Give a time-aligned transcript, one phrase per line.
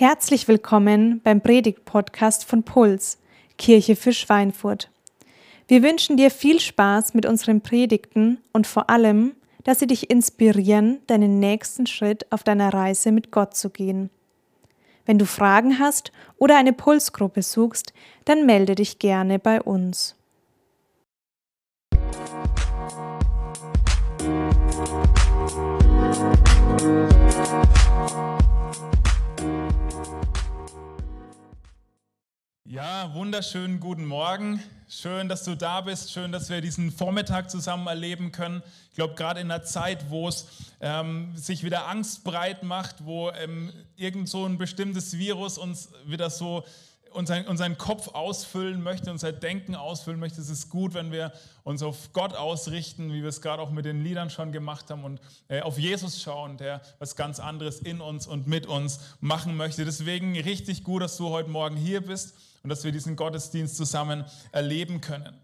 [0.00, 3.18] Herzlich willkommen beim Predigt-Podcast von Puls,
[3.58, 4.92] Kirche für Schweinfurt.
[5.66, 9.32] Wir wünschen dir viel Spaß mit unseren Predigten und vor allem,
[9.64, 14.10] dass sie dich inspirieren, deinen nächsten Schritt auf deiner Reise mit Gott zu gehen.
[15.04, 17.92] Wenn du Fragen hast oder eine Pulsgruppe suchst,
[18.24, 20.14] dann melde dich gerne bei uns.
[32.70, 34.62] Ja, wunderschönen guten Morgen.
[34.90, 36.12] Schön, dass du da bist.
[36.12, 38.62] Schön, dass wir diesen Vormittag zusammen erleben können.
[38.90, 40.46] Ich glaube, gerade in einer Zeit, wo es
[40.82, 46.28] ähm, sich wieder Angst breit macht, wo ähm, irgend so ein bestimmtes Virus uns wieder
[46.28, 46.62] so
[47.10, 51.32] unseren, unseren Kopf ausfüllen möchte, unser Denken ausfüllen möchte, es ist gut, wenn wir
[51.64, 55.04] uns auf Gott ausrichten, wie wir es gerade auch mit den Liedern schon gemacht haben
[55.04, 59.56] und äh, auf Jesus schauen, der was ganz anderes in uns und mit uns machen
[59.56, 59.86] möchte.
[59.86, 64.24] Deswegen richtig gut, dass du heute Morgen hier bist und dass wir diesen Gottesdienst zusammen
[64.52, 65.34] erleben können.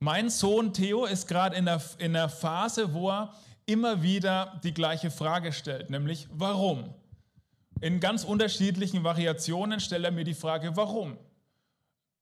[0.00, 3.34] Mein Sohn Theo ist gerade in der, in der Phase, wo er
[3.66, 6.94] immer wieder die gleiche Frage stellt, nämlich warum?
[7.80, 11.16] In ganz unterschiedlichen Variationen stellt er mir die Frage, warum?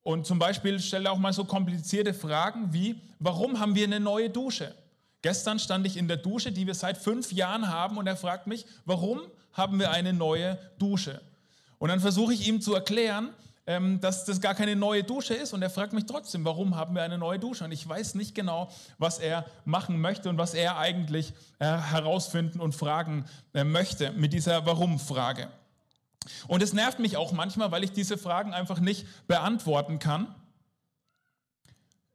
[0.03, 4.01] Und zum Beispiel stellt er auch mal so komplizierte Fragen wie, warum haben wir eine
[4.01, 4.75] neue Dusche?
[5.23, 8.47] Gestern stand ich in der Dusche, die wir seit fünf Jahren haben, und er fragt
[8.47, 9.21] mich, warum
[9.53, 11.21] haben wir eine neue Dusche?
[11.79, 13.31] Und dann versuche ich ihm zu erklären,
[13.67, 15.53] dass das gar keine neue Dusche ist.
[15.53, 17.65] Und er fragt mich trotzdem, warum haben wir eine neue Dusche?
[17.65, 22.61] Und ich weiß nicht genau, was er machen möchte und was er eigentlich äh, herausfinden
[22.61, 25.49] und fragen äh, möchte mit dieser Warum-Frage.
[26.47, 30.33] Und es nervt mich auch manchmal, weil ich diese Fragen einfach nicht beantworten kann.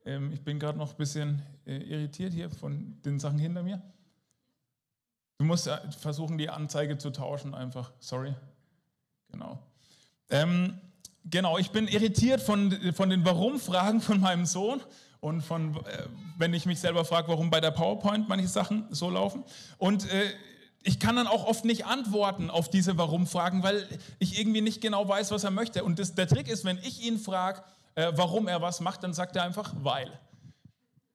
[0.05, 3.81] Ähm, ich bin gerade noch ein bisschen äh, irritiert hier von den Sachen hinter mir.
[5.38, 7.91] Du musst versuchen, die Anzeige zu tauschen, einfach.
[7.99, 8.36] Sorry.
[9.31, 9.59] Genau.
[10.30, 10.80] Ähm,
[11.25, 14.81] Genau, ich bin irritiert von, von den Warum-Fragen von meinem Sohn
[15.19, 19.09] und von, äh, wenn ich mich selber frage, warum bei der PowerPoint manche Sachen so
[19.09, 19.43] laufen.
[19.77, 20.32] Und äh,
[20.83, 23.87] ich kann dann auch oft nicht antworten auf diese Warum-Fragen, weil
[24.17, 25.83] ich irgendwie nicht genau weiß, was er möchte.
[25.83, 27.61] Und das, der Trick ist, wenn ich ihn frage,
[27.93, 30.11] äh, warum er was macht, dann sagt er einfach, weil.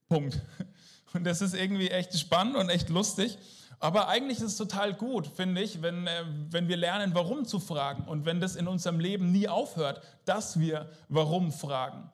[0.08, 0.40] Punkt.
[1.12, 3.38] Und das ist irgendwie echt spannend und echt lustig.
[3.78, 7.60] Aber eigentlich ist es total gut, finde ich, wenn, äh, wenn wir lernen, warum zu
[7.60, 12.10] fragen und wenn das in unserem Leben nie aufhört, dass wir warum fragen.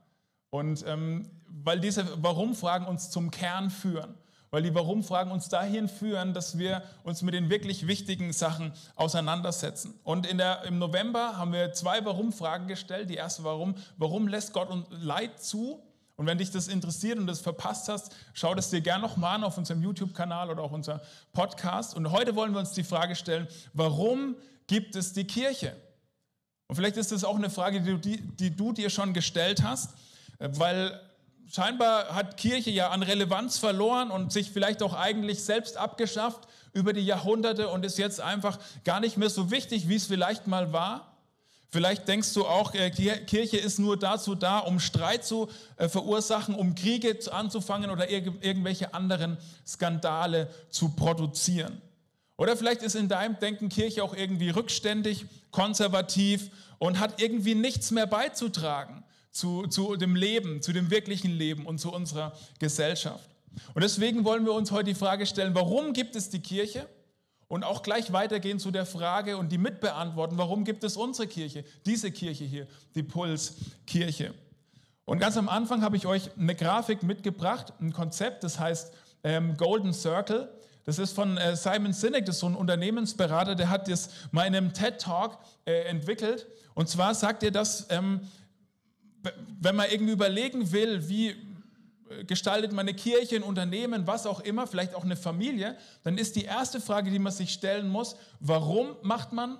[0.51, 1.31] Und ähm,
[1.65, 4.15] weil diese Warum-Fragen uns zum Kern führen,
[4.51, 9.99] weil die Warum-Fragen uns dahin führen, dass wir uns mit den wirklich wichtigen Sachen auseinandersetzen.
[10.05, 13.09] Und in der, im November haben wir zwei Warum-Fragen gestellt.
[13.09, 15.83] Die erste Warum, warum lässt Gott uns Leid zu?
[16.17, 19.45] Und wenn dich das interessiert und das verpasst hast, schau das dir gerne nochmal an
[19.45, 21.01] auf unserem YouTube-Kanal oder auch unser
[21.33, 21.95] Podcast.
[21.97, 24.37] Und heute wollen wir uns die Frage stellen, warum
[24.67, 25.75] gibt es die Kirche?
[26.69, 29.63] Und vielleicht ist das auch eine Frage, die du, die, die du dir schon gestellt
[29.63, 29.95] hast,
[30.39, 31.01] weil
[31.51, 36.93] scheinbar hat Kirche ja an Relevanz verloren und sich vielleicht auch eigentlich selbst abgeschafft über
[36.93, 40.73] die Jahrhunderte und ist jetzt einfach gar nicht mehr so wichtig, wie es vielleicht mal
[40.73, 41.12] war.
[41.73, 46.55] Vielleicht denkst du auch, äh, Kirche ist nur dazu da, um Streit zu äh, verursachen,
[46.55, 51.81] um Kriege anzufangen oder irgendwelche anderen Skandale zu produzieren.
[52.37, 57.91] Oder vielleicht ist in deinem Denken Kirche auch irgendwie rückständig, konservativ und hat irgendwie nichts
[57.91, 63.31] mehr beizutragen zu, zu dem Leben, zu dem wirklichen Leben und zu unserer Gesellschaft.
[63.73, 66.87] Und deswegen wollen wir uns heute die Frage stellen, warum gibt es die Kirche?
[67.53, 71.65] Und auch gleich weitergehen zu der Frage und die mitbeantworten, warum gibt es unsere Kirche,
[71.85, 74.33] diese Kirche hier, die Pulskirche.
[75.05, 79.55] Und ganz am Anfang habe ich euch eine Grafik mitgebracht, ein Konzept, das heißt ähm,
[79.59, 80.49] Golden Circle.
[80.87, 84.47] Das ist von äh, Simon Sinek, das ist so ein Unternehmensberater, der hat das mal
[84.47, 86.47] in einem TED-Talk äh, entwickelt.
[86.73, 88.23] Und zwar sagt er, dass ähm,
[89.61, 91.37] wenn man irgendwie überlegen will, wie
[92.27, 96.37] gestaltet man eine Kirche, ein Unternehmen, was auch immer, vielleicht auch eine Familie, dann ist
[96.37, 99.59] die erste Frage, die man sich stellen muss, warum macht man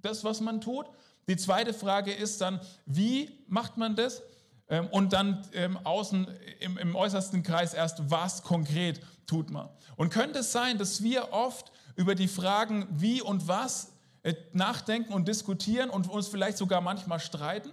[0.00, 0.86] das, was man tut?
[1.28, 4.22] Die zweite Frage ist dann, wie macht man das?
[4.68, 6.26] Ähm, und dann ähm, außen
[6.60, 9.68] im, im äußersten Kreis erst, was konkret tut man?
[9.96, 13.92] Und könnte es sein, dass wir oft über die Fragen wie und was
[14.22, 17.72] äh, nachdenken und diskutieren und uns vielleicht sogar manchmal streiten?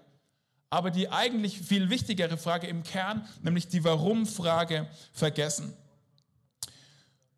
[0.69, 5.73] Aber die eigentlich viel wichtigere Frage im Kern, nämlich die Warum-Frage, vergessen.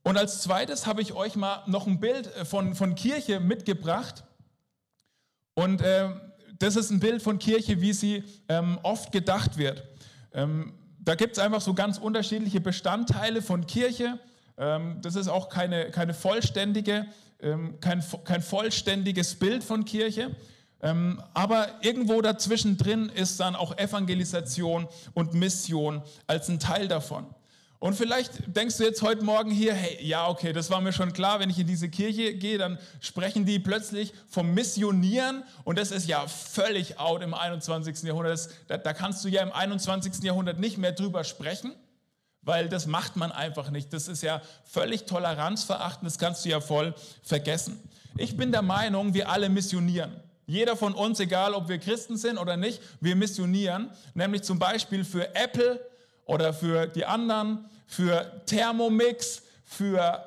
[0.03, 4.23] Und als zweites habe ich euch mal noch ein Bild äh, von, von Kirche mitgebracht.
[5.53, 6.09] Und äh,
[6.57, 9.83] das ist ein Bild von Kirche, wie sie ähm, oft gedacht wird.
[10.33, 14.19] Ähm, da gibt es einfach so ganz unterschiedliche Bestandteile von Kirche.
[14.57, 17.07] Ähm, das ist auch keine, keine vollständige,
[17.39, 20.35] ähm, kein, kein vollständiges Bild von Kirche.
[20.81, 27.25] Ähm, aber irgendwo dazwischen drin ist dann auch Evangelisation und Mission als ein Teil davon.
[27.81, 31.13] Und vielleicht denkst du jetzt heute Morgen hier, hey, ja, okay, das war mir schon
[31.13, 35.89] klar, wenn ich in diese Kirche gehe, dann sprechen die plötzlich vom Missionieren und das
[35.89, 38.03] ist ja völlig out im 21.
[38.03, 38.33] Jahrhundert.
[38.33, 40.23] Das, da, da kannst du ja im 21.
[40.23, 41.73] Jahrhundert nicht mehr drüber sprechen,
[42.43, 43.91] weil das macht man einfach nicht.
[43.93, 46.93] Das ist ja völlig toleranzverachtend, das kannst du ja voll
[47.23, 47.79] vergessen.
[48.15, 50.11] Ich bin der Meinung, wir alle missionieren.
[50.51, 55.05] Jeder von uns, egal ob wir Christen sind oder nicht, wir missionieren, nämlich zum Beispiel
[55.05, 55.79] für Apple
[56.25, 60.25] oder für die anderen, für Thermomix, für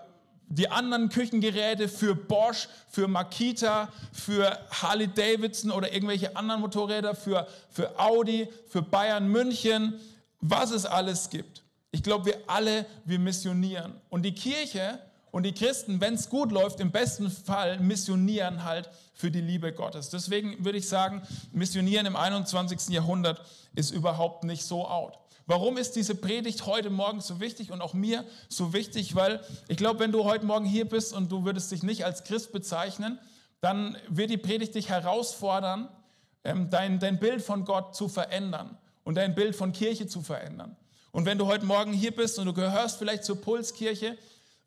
[0.48, 7.46] die anderen Küchengeräte, für Bosch, für Makita, für Harley Davidson oder irgendwelche anderen Motorräder, für,
[7.68, 10.00] für Audi, für Bayern München,
[10.40, 11.62] was es alles gibt.
[11.90, 13.92] Ich glaube, wir alle, wir missionieren.
[14.08, 14.98] Und die Kirche
[15.32, 19.72] und die Christen, wenn es gut läuft, im besten Fall missionieren halt für die Liebe
[19.72, 20.10] Gottes.
[20.10, 21.22] Deswegen würde ich sagen,
[21.52, 22.88] missionieren im 21.
[22.90, 23.40] Jahrhundert
[23.74, 25.18] ist überhaupt nicht so out.
[25.46, 29.14] Warum ist diese Predigt heute Morgen so wichtig und auch mir so wichtig?
[29.14, 32.24] Weil ich glaube, wenn du heute Morgen hier bist und du würdest dich nicht als
[32.24, 33.18] Christ bezeichnen,
[33.60, 35.88] dann wird die Predigt dich herausfordern,
[36.44, 40.76] ähm, dein, dein Bild von Gott zu verändern und dein Bild von Kirche zu verändern.
[41.12, 44.18] Und wenn du heute Morgen hier bist und du gehörst vielleicht zur Pulskirche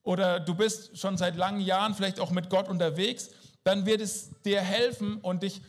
[0.03, 3.31] oder du bist schon seit langen Jahren vielleicht auch mit Gott unterwegs,
[3.67, 5.61] dann wird es dir helfen und dich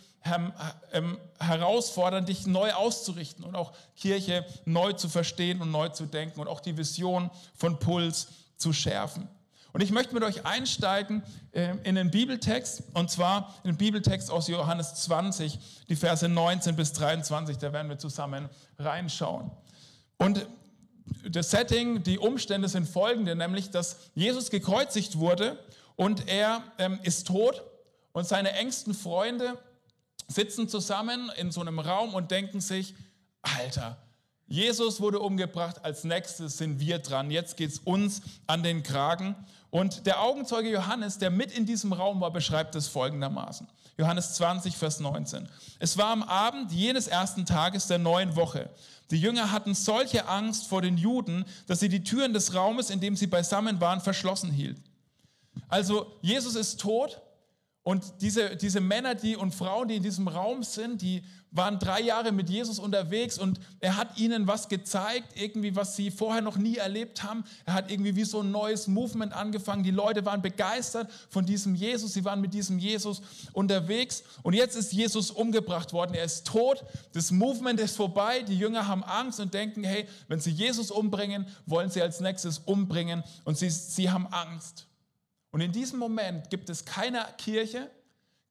[0.93, 6.41] ähm, herausfordern, dich neu auszurichten und auch Kirche neu zu verstehen und neu zu denken
[6.41, 9.29] und auch die Vision von Puls zu schärfen.
[9.73, 11.23] Und ich möchte mit euch einsteigen
[11.53, 15.59] ähm, in den Bibeltext, und zwar in den Bibeltext aus Johannes 20,
[15.89, 18.49] die Verse 19 bis 23, da werden wir zusammen
[18.79, 19.51] reinschauen.
[20.19, 20.47] Und
[21.29, 25.59] das Setting, die Umstände sind folgende, nämlich, dass Jesus gekreuzigt wurde
[25.97, 27.63] und er ähm, ist tot
[28.13, 29.59] und seine engsten Freunde
[30.29, 32.95] sitzen zusammen in so einem Raum und denken sich,
[33.43, 33.97] Alter,
[34.47, 39.37] Jesus wurde umgebracht, als nächstes sind wir dran, jetzt geht es uns an den Kragen.
[39.71, 43.69] Und der Augenzeuge Johannes, der mit in diesem Raum war, beschreibt es folgendermaßen.
[43.99, 45.49] Johannes 20, Vers 19.
[45.79, 48.71] Es war am Abend jenes ersten Tages der neuen Woche.
[49.11, 53.01] Die Jünger hatten solche Angst vor den Juden, dass sie die Türen des Raumes, in
[53.01, 54.83] dem sie beisammen waren, verschlossen hielten.
[55.69, 57.21] Also Jesus ist tot
[57.89, 62.03] und diese, diese Männer die, und Frauen, die in diesem Raum sind, die waren drei
[62.03, 66.59] Jahre mit Jesus unterwegs und er hat ihnen was gezeigt, irgendwie, was sie vorher noch
[66.59, 67.45] nie erlebt haben.
[67.65, 69.85] Er hat irgendwie wie so ein neues Movement angefangen.
[69.85, 72.13] Die Leute waren begeistert von diesem Jesus.
[72.13, 73.23] Sie waren mit diesem Jesus
[73.55, 74.23] unterwegs.
[74.43, 76.13] Und jetzt ist Jesus umgebracht worden.
[76.13, 76.85] Er ist tot.
[77.15, 78.43] Das Movement ist vorbei.
[78.43, 82.59] Die Jünger haben Angst und denken, hey, wenn sie Jesus umbringen, wollen sie als nächstes
[82.59, 83.25] umbringen.
[83.45, 84.88] Und sie, sie haben Angst.
[85.59, 87.91] Und in diesem Moment gibt es keine Kirche,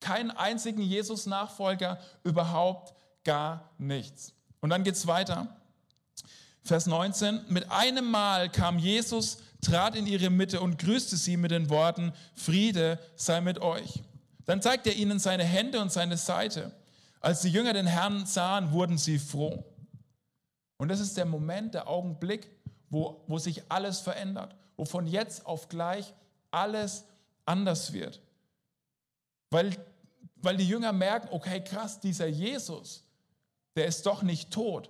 [0.01, 2.93] keinen einzigen Jesus-Nachfolger, überhaupt
[3.23, 4.33] gar nichts.
[4.59, 5.55] Und dann geht es weiter.
[6.63, 7.45] Vers 19.
[7.47, 12.11] Mit einem Mal kam Jesus, trat in ihre Mitte und grüßte sie mit den Worten,
[12.33, 14.03] Friede sei mit euch.
[14.43, 16.73] Dann zeigte er ihnen seine Hände und seine Seite.
[17.21, 19.63] Als die Jünger den Herrn sahen, wurden sie froh.
[20.75, 22.49] Und das ist der Moment, der Augenblick,
[22.89, 26.13] wo, wo sich alles verändert, wo von jetzt auf gleich
[26.57, 27.05] alles
[27.45, 28.21] anders wird.
[29.49, 29.75] Weil,
[30.37, 33.03] weil die Jünger merken, okay, krass, dieser Jesus,
[33.75, 34.89] der ist doch nicht tot.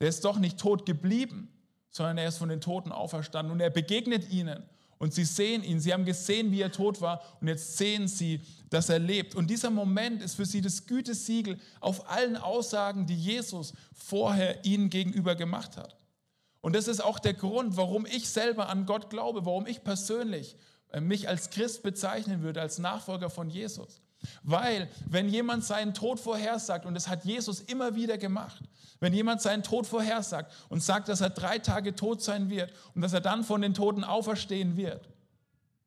[0.00, 1.48] Der ist doch nicht tot geblieben,
[1.90, 4.62] sondern er ist von den Toten auferstanden und er begegnet ihnen.
[4.98, 8.42] Und sie sehen ihn, sie haben gesehen, wie er tot war und jetzt sehen sie,
[8.68, 9.34] dass er lebt.
[9.34, 14.90] Und dieser Moment ist für sie das Gütesiegel auf allen Aussagen, die Jesus vorher ihnen
[14.90, 15.96] gegenüber gemacht hat.
[16.60, 20.56] Und das ist auch der Grund, warum ich selber an Gott glaube, warum ich persönlich
[20.92, 24.02] äh, mich als Christ bezeichnen würde, als Nachfolger von Jesus.
[24.42, 28.62] Weil, wenn jemand seinen Tod vorhersagt, und das hat Jesus immer wieder gemacht,
[28.98, 33.00] wenn jemand seinen Tod vorhersagt und sagt, dass er drei Tage tot sein wird und
[33.00, 35.08] dass er dann von den Toten auferstehen wird,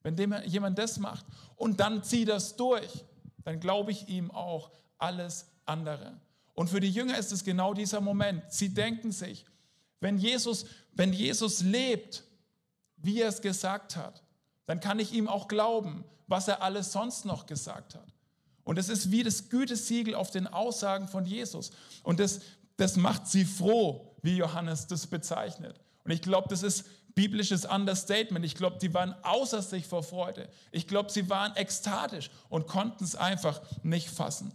[0.01, 1.25] wenn jemand das macht
[1.55, 3.05] und dann zieht das durch,
[3.43, 6.19] dann glaube ich ihm auch alles andere.
[6.55, 8.43] Und für die Jünger ist es genau dieser Moment.
[8.51, 9.45] Sie denken sich,
[10.03, 12.23] wenn Jesus, wenn Jesus lebt,
[12.97, 14.21] wie er es gesagt hat,
[14.65, 18.13] dann kann ich ihm auch glauben, was er alles sonst noch gesagt hat.
[18.63, 21.71] Und es ist wie das Gütesiegel auf den Aussagen von Jesus.
[22.03, 22.41] Und das,
[22.77, 25.79] das macht sie froh, wie Johannes das bezeichnet.
[26.03, 28.45] Und ich glaube, das ist biblisches Understatement.
[28.45, 30.49] Ich glaube, die waren außer sich vor Freude.
[30.71, 34.53] Ich glaube, sie waren ekstatisch und konnten es einfach nicht fassen.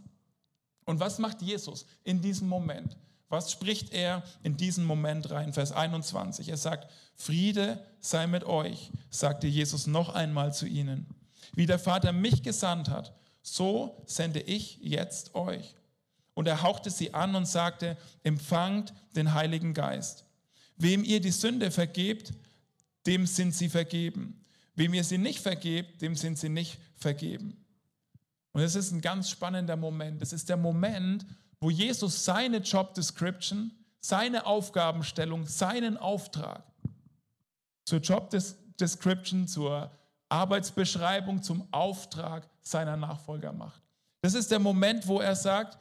[0.84, 2.96] Und was macht Jesus in diesem Moment?
[3.28, 5.52] Was spricht er in diesen Moment rein?
[5.52, 6.48] Vers 21.
[6.48, 11.06] Er sagt, Friede sei mit euch, sagte Jesus noch einmal zu ihnen.
[11.54, 15.74] Wie der Vater mich gesandt hat, so sende ich jetzt euch.
[16.34, 20.24] Und er hauchte sie an und sagte, empfangt den Heiligen Geist.
[20.76, 22.32] Wem ihr die Sünde vergebt,
[23.06, 24.40] dem sind sie vergeben.
[24.76, 27.56] Wem ihr sie nicht vergebt, dem sind sie nicht vergeben.
[28.52, 30.22] Und es ist ein ganz spannender Moment.
[30.22, 31.26] Es ist der Moment,
[31.60, 36.62] wo Jesus seine Job Description, seine Aufgabenstellung, seinen Auftrag
[37.84, 38.30] zur Job
[38.78, 39.90] Description, zur
[40.28, 43.82] Arbeitsbeschreibung, zum Auftrag seiner Nachfolger macht.
[44.20, 45.78] Das ist der Moment, wo er sagt,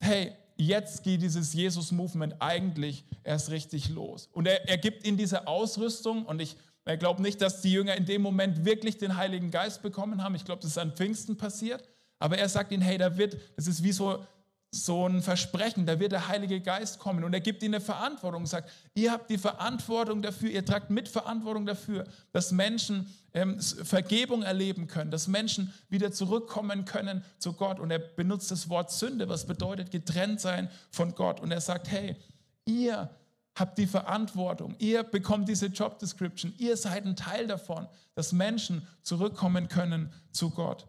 [0.00, 4.28] hey, jetzt geht dieses Jesus-Movement eigentlich erst richtig los.
[4.32, 6.56] Und er, er gibt ihnen diese Ausrüstung und ich
[6.98, 10.34] glaube nicht, dass die Jünger in dem Moment wirklich den Heiligen Geist bekommen haben.
[10.34, 11.86] Ich glaube, das ist an Pfingsten passiert.
[12.18, 14.24] Aber er sagt ihnen, hey, da wird, das ist wie so
[14.70, 18.42] so ein Versprechen, da wird der Heilige Geist kommen und er gibt ihnen eine Verantwortung
[18.42, 24.42] und sagt, ihr habt die Verantwortung dafür, ihr tragt Mitverantwortung dafür, dass Menschen ähm, Vergebung
[24.42, 27.80] erleben können, dass Menschen wieder zurückkommen können zu Gott.
[27.80, 31.40] Und er benutzt das Wort Sünde, was bedeutet getrennt sein von Gott.
[31.40, 32.16] Und er sagt, hey,
[32.66, 33.08] ihr
[33.54, 38.86] habt die Verantwortung, ihr bekommt diese Job Description, ihr seid ein Teil davon, dass Menschen
[39.02, 40.86] zurückkommen können zu Gott.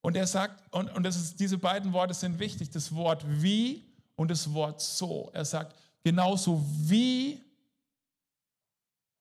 [0.00, 3.84] Und er sagt, und, und das ist, diese beiden Worte sind wichtig, das Wort wie
[4.16, 5.30] und das Wort so.
[5.32, 7.40] Er sagt, genauso wie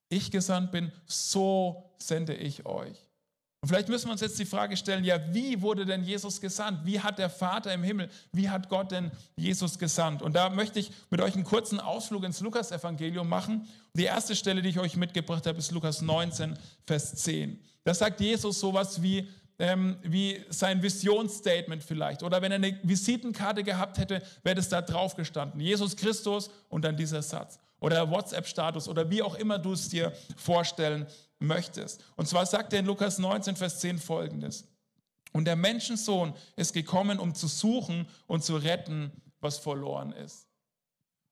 [0.10, 3.08] ich gesandt bin, so sende ich euch.
[3.60, 6.86] Und vielleicht müssen wir uns jetzt die Frage stellen, ja, wie wurde denn Jesus gesandt?
[6.86, 10.22] Wie hat der Vater im Himmel, wie hat Gott denn Jesus gesandt?
[10.22, 13.68] Und da möchte ich mit euch einen kurzen Ausflug ins Lukas-Evangelium machen.
[13.94, 17.60] Die erste Stelle, die ich euch mitgebracht habe, ist Lukas 19, Vers 10.
[17.84, 19.28] Da sagt Jesus sowas wie,
[19.60, 22.24] ähm, wie sein Visionsstatement vielleicht.
[22.24, 25.60] Oder wenn er eine Visitenkarte gehabt hätte, wäre das da drauf gestanden.
[25.60, 27.60] Jesus Christus und dann dieser Satz.
[27.80, 31.06] Oder WhatsApp-Status oder wie auch immer du es dir vorstellen
[31.40, 32.04] möchtest.
[32.16, 34.68] Und zwar sagt er in Lukas 19, Vers 10 folgendes.
[35.32, 40.48] Und der Menschensohn ist gekommen, um zu suchen und zu retten, was verloren ist.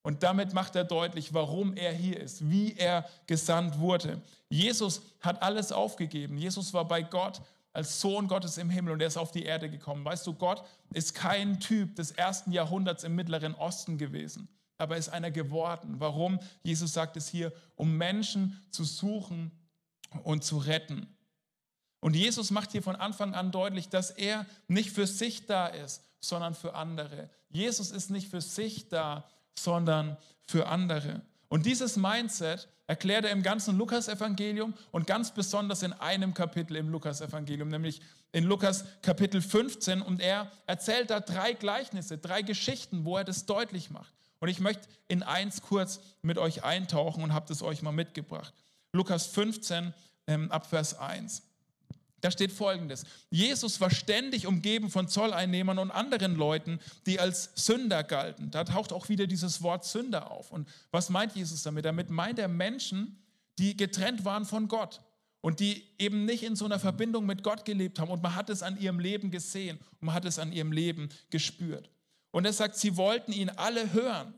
[0.03, 4.21] Und damit macht er deutlich, warum er hier ist, wie er gesandt wurde.
[4.49, 6.37] Jesus hat alles aufgegeben.
[6.37, 7.41] Jesus war bei Gott
[7.75, 10.05] als Sohn Gottes im Himmel und er ist auf die Erde gekommen.
[10.05, 10.63] Weißt du, Gott
[10.93, 15.95] ist kein Typ des ersten Jahrhunderts im Mittleren Osten gewesen, aber ist einer geworden.
[15.99, 16.39] Warum?
[16.63, 19.51] Jesus sagt es hier, um Menschen zu suchen
[20.23, 21.07] und zu retten.
[21.99, 26.03] Und Jesus macht hier von Anfang an deutlich, dass er nicht für sich da ist,
[26.21, 27.29] sondern für andere.
[27.49, 29.27] Jesus ist nicht für sich da,
[29.57, 31.21] sondern für andere.
[31.55, 36.89] Und dieses Mindset erklärt er im ganzen Lukas-Evangelium und ganz besonders in einem Kapitel im
[36.89, 38.01] Lukas-Evangelium, nämlich
[38.33, 40.01] in Lukas Kapitel 15.
[40.01, 44.13] Und er erzählt da drei Gleichnisse, drei Geschichten, wo er das deutlich macht.
[44.39, 48.53] Und ich möchte in eins kurz mit euch eintauchen und habe das euch mal mitgebracht.
[48.91, 49.93] Lukas 15
[50.27, 51.41] ähm, ab Vers 1.
[52.25, 53.03] Da steht folgendes.
[53.29, 58.49] Jesus war ständig umgeben von Zolleinnehmern und anderen Leuten, die als Sünder galten.
[58.49, 60.49] Da taucht auch wieder dieses Wort Sünder auf.
[60.49, 61.85] Und was meint Jesus damit?
[61.85, 63.23] Damit meint er Menschen,
[63.59, 65.01] die getrennt waren von Gott
[65.41, 68.09] und die eben nicht in so einer Verbindung mit Gott gelebt haben.
[68.09, 71.09] Und man hat es an ihrem Leben gesehen und man hat es an ihrem Leben
[71.29, 71.91] gespürt.
[72.31, 74.33] Und er sagt, sie wollten ihn alle hören,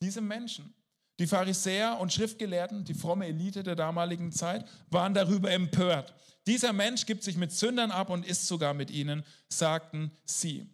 [0.00, 0.72] diese Menschen.
[1.18, 6.14] Die Pharisäer und Schriftgelehrten, die fromme Elite der damaligen Zeit, waren darüber empört.
[6.46, 10.66] Dieser Mensch gibt sich mit Sündern ab und ist sogar mit ihnen, sagten sie.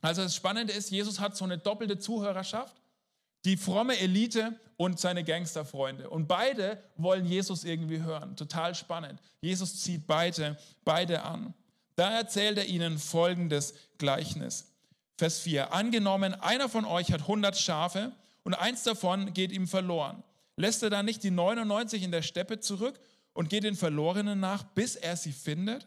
[0.00, 2.76] Also das Spannende ist, Jesus hat so eine doppelte Zuhörerschaft,
[3.44, 6.10] die fromme Elite und seine Gangsterfreunde.
[6.10, 8.36] Und beide wollen Jesus irgendwie hören.
[8.36, 9.20] Total spannend.
[9.40, 11.54] Jesus zieht beide, beide an.
[11.96, 14.72] Da erzählt er ihnen folgendes Gleichnis.
[15.16, 15.72] Vers 4.
[15.72, 18.12] Angenommen, einer von euch hat 100 Schafe
[18.48, 20.24] und eins davon geht ihm verloren.
[20.56, 22.98] Lässt er dann nicht die 99 in der Steppe zurück
[23.34, 25.86] und geht den Verlorenen nach, bis er sie findet.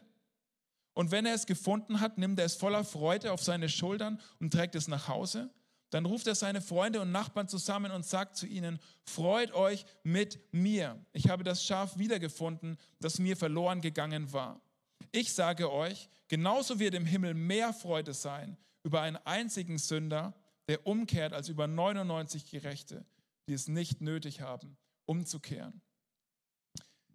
[0.94, 4.54] Und wenn er es gefunden hat, nimmt er es voller Freude auf seine Schultern und
[4.54, 5.50] trägt es nach Hause.
[5.90, 10.40] Dann ruft er seine Freunde und Nachbarn zusammen und sagt zu ihnen, freut euch mit
[10.54, 11.04] mir.
[11.14, 14.62] Ich habe das Schaf wiedergefunden, das mir verloren gegangen war.
[15.12, 20.36] Ich sage euch, genauso wird im Himmel mehr Freude sein über einen einzigen Sünder,
[20.68, 23.06] der umkehrt, als über 99 Gerechte,
[23.48, 25.82] die es nicht nötig haben, umzukehren.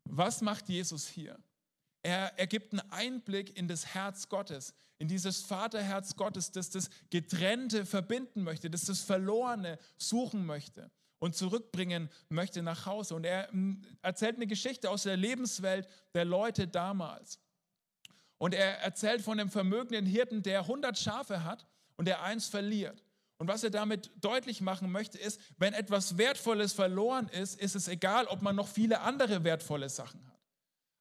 [0.05, 1.39] Was macht Jesus hier?
[2.03, 6.89] Er, er gibt einen Einblick in das Herz Gottes, in dieses Vaterherz Gottes, das das
[7.11, 13.15] Getrennte verbinden möchte, das das Verlorene suchen möchte und zurückbringen möchte nach Hause.
[13.15, 17.41] Und er hm, erzählt eine Geschichte aus der Lebenswelt der Leute damals.
[18.39, 23.03] Und er erzählt von dem vermögenden Hirten, der 100 Schafe hat und der eins verliert.
[23.39, 27.89] Und was er damit deutlich machen möchte, ist, wenn etwas Wertvolles verloren ist, ist es
[27.89, 30.37] egal, ob man noch viele andere wertvolle Sachen hat.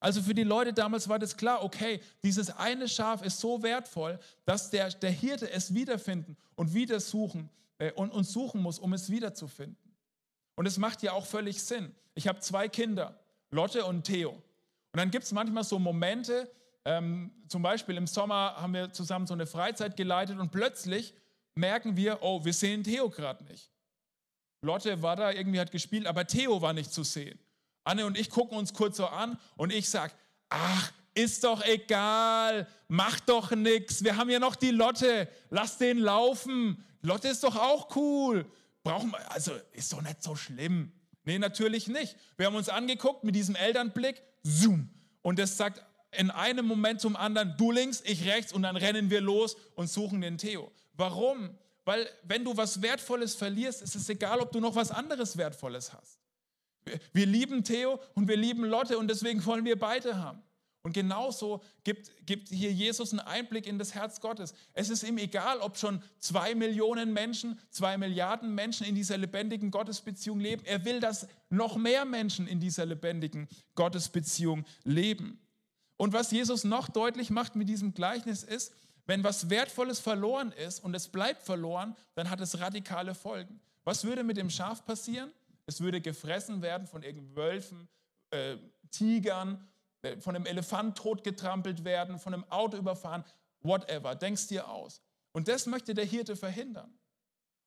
[0.01, 4.19] Also für die Leute damals war das klar, okay, dieses eine Schaf ist so wertvoll,
[4.43, 8.93] dass der, der Hirte es wiederfinden und wieder suchen äh, und, und suchen muss, um
[8.93, 9.77] es wiederzufinden.
[10.55, 11.95] Und es macht ja auch völlig Sinn.
[12.13, 14.31] Ich habe zwei Kinder, Lotte und Theo.
[14.31, 14.41] Und
[14.99, 16.51] dann gibt es manchmal so Momente,
[16.85, 21.15] ähm, zum Beispiel im Sommer haben wir zusammen so eine Freizeit geleitet und plötzlich
[21.55, 23.71] merken wir, oh, wir sehen Theo gerade nicht.
[24.61, 27.39] Lotte war da, irgendwie hat gespielt, aber Theo war nicht zu sehen.
[27.83, 30.13] Anne und ich gucken uns kurz so an und ich sage,
[30.49, 35.97] ach, ist doch egal, mach doch nichts, wir haben ja noch die Lotte, lass den
[35.97, 36.83] laufen.
[37.01, 38.45] Lotte ist doch auch cool.
[38.83, 40.91] Brauchen wir, also ist doch nicht so schlimm.
[41.23, 42.17] Nee, natürlich nicht.
[42.37, 44.89] Wir haben uns angeguckt mit diesem Elternblick, zoom.
[45.21, 49.09] Und das sagt in einem Moment zum anderen, du links, ich rechts und dann rennen
[49.09, 50.71] wir los und suchen den Theo.
[50.97, 51.57] Warum?
[51.83, 55.93] Weil wenn du was Wertvolles verlierst, ist es egal, ob du noch was anderes Wertvolles
[55.93, 56.19] hast.
[57.13, 60.41] Wir lieben Theo und wir lieben Lotte und deswegen wollen wir beide haben.
[60.85, 64.53] Und genauso gibt, gibt hier Jesus einen Einblick in das Herz Gottes.
[64.73, 69.71] Es ist ihm egal, ob schon zwei Millionen Menschen, zwei Milliarden Menschen in dieser lebendigen
[69.71, 70.63] Gottesbeziehung leben.
[70.63, 75.41] Er will, dass noch mehr Menschen in dieser lebendigen Gottesbeziehung leben.
[75.97, 78.71] Und was Jesus noch deutlich macht mit diesem Gleichnis ist,
[79.05, 83.59] wenn was Wertvolles verloren ist und es bleibt verloren, dann hat es radikale Folgen.
[83.83, 85.31] Was würde mit dem Schaf passieren?
[85.67, 87.89] Es würde gefressen werden von irgendwelchen Wölfen,
[88.31, 88.57] äh,
[88.91, 89.67] Tigern,
[90.01, 93.23] äh, von einem Elefant totgetrampelt werden, von einem Auto überfahren,
[93.61, 94.15] whatever.
[94.15, 95.01] Denkst dir aus.
[95.31, 96.97] Und das möchte der Hirte verhindern.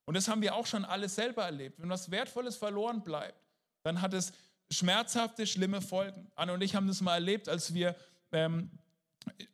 [0.05, 1.79] Und das haben wir auch schon alles selber erlebt.
[1.79, 3.39] Wenn was Wertvolles verloren bleibt,
[3.83, 4.33] dann hat es
[4.71, 6.31] schmerzhafte, schlimme Folgen.
[6.35, 7.95] Anne und ich haben das mal erlebt, als wir
[8.31, 8.71] ähm,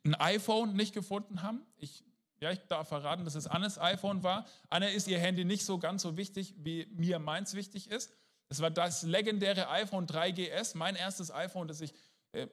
[0.04, 1.66] ein iPhone nicht gefunden haben.
[1.78, 2.04] Ich,
[2.40, 4.46] ja, ich darf verraten, dass es Annes iPhone war.
[4.70, 8.12] Anne ist ihr Handy nicht so ganz so wichtig, wie mir meins wichtig ist.
[8.50, 11.94] Es war das legendäre iPhone 3GS, mein erstes iPhone, das ich
[12.34, 12.48] äh,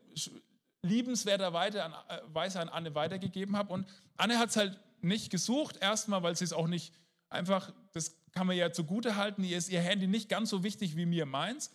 [0.82, 3.72] liebenswerterweise an, äh, an Anne weitergegeben habe.
[3.72, 3.86] Und
[4.16, 6.94] Anne hat es halt nicht gesucht, erstmal, weil sie es auch nicht
[7.28, 10.96] einfach, das kann man ja zugute halten, ihr ist ihr Handy nicht ganz so wichtig
[10.96, 11.70] wie mir meins.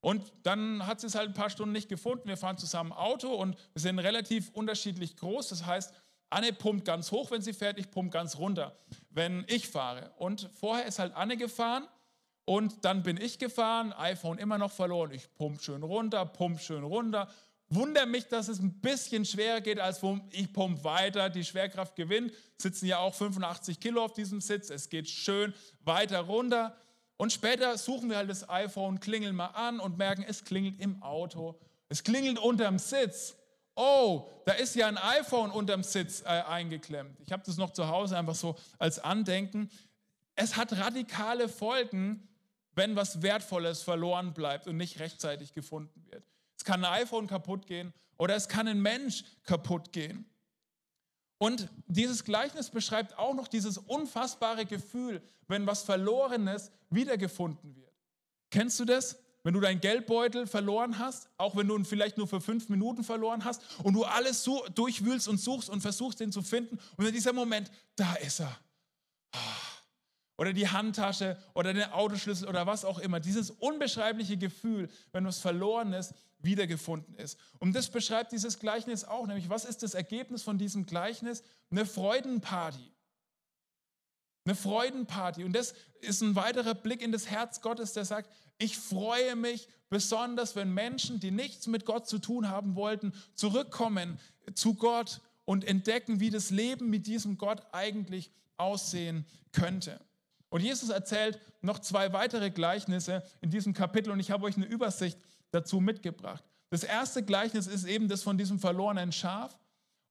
[0.00, 2.28] Und dann hat sie es halt ein paar Stunden nicht gefunden.
[2.28, 5.48] Wir fahren zusammen Auto und wir sind relativ unterschiedlich groß.
[5.48, 5.92] Das heißt,
[6.30, 8.76] Anne pumpt ganz hoch, wenn sie fährt, ich pumpe ganz runter,
[9.10, 10.12] wenn ich fahre.
[10.18, 11.88] Und vorher ist halt Anne gefahren
[12.44, 15.10] und dann bin ich gefahren, iPhone immer noch verloren.
[15.12, 17.28] Ich pump schön runter, pump schön runter.
[17.70, 22.32] Wunder mich, dass es ein bisschen schwerer geht, als ich pump weiter, die Schwerkraft gewinnt.
[22.56, 24.70] Sitzen ja auch 85 Kilo auf diesem Sitz.
[24.70, 25.52] Es geht schön
[25.84, 26.74] weiter runter.
[27.18, 31.02] Und später suchen wir halt das iPhone, klingeln mal an und merken, es klingelt im
[31.02, 31.58] Auto.
[31.88, 33.36] Es klingelt unterm Sitz.
[33.74, 37.18] Oh, da ist ja ein iPhone unterm Sitz äh, eingeklemmt.
[37.20, 39.68] Ich habe das noch zu Hause einfach so als Andenken.
[40.36, 42.28] Es hat radikale Folgen,
[42.74, 46.24] wenn was Wertvolles verloren bleibt und nicht rechtzeitig gefunden wird.
[46.56, 50.27] Es kann ein iPhone kaputt gehen oder es kann ein Mensch kaputt gehen.
[51.38, 57.92] Und dieses Gleichnis beschreibt auch noch dieses unfassbare Gefühl, wenn was Verlorenes wiedergefunden wird.
[58.50, 59.18] Kennst du das?
[59.44, 63.04] Wenn du deinen Geldbeutel verloren hast, auch wenn du ihn vielleicht nur für fünf Minuten
[63.04, 67.06] verloren hast und du alles so durchwühlst und suchst und versuchst, ihn zu finden und
[67.06, 68.58] in dieser Moment, da ist er.
[70.38, 73.18] Oder die Handtasche oder den Autoschlüssel oder was auch immer.
[73.18, 77.38] Dieses unbeschreibliche Gefühl, wenn was Verlorenes wiedergefunden ist.
[77.58, 81.42] Und das beschreibt dieses Gleichnis auch, nämlich was ist das Ergebnis von diesem Gleichnis?
[81.70, 82.92] Eine Freudenparty.
[84.44, 85.42] Eine Freudenparty.
[85.42, 89.68] Und das ist ein weiterer Blick in das Herz Gottes, der sagt, ich freue mich
[89.90, 94.20] besonders, wenn Menschen, die nichts mit Gott zu tun haben wollten, zurückkommen
[94.54, 100.00] zu Gott und entdecken, wie das Leben mit diesem Gott eigentlich aussehen könnte.
[100.50, 104.66] Und Jesus erzählt noch zwei weitere Gleichnisse in diesem Kapitel und ich habe euch eine
[104.66, 105.18] Übersicht
[105.50, 106.44] dazu mitgebracht.
[106.70, 109.58] Das erste Gleichnis ist eben das von diesem verlorenen Schaf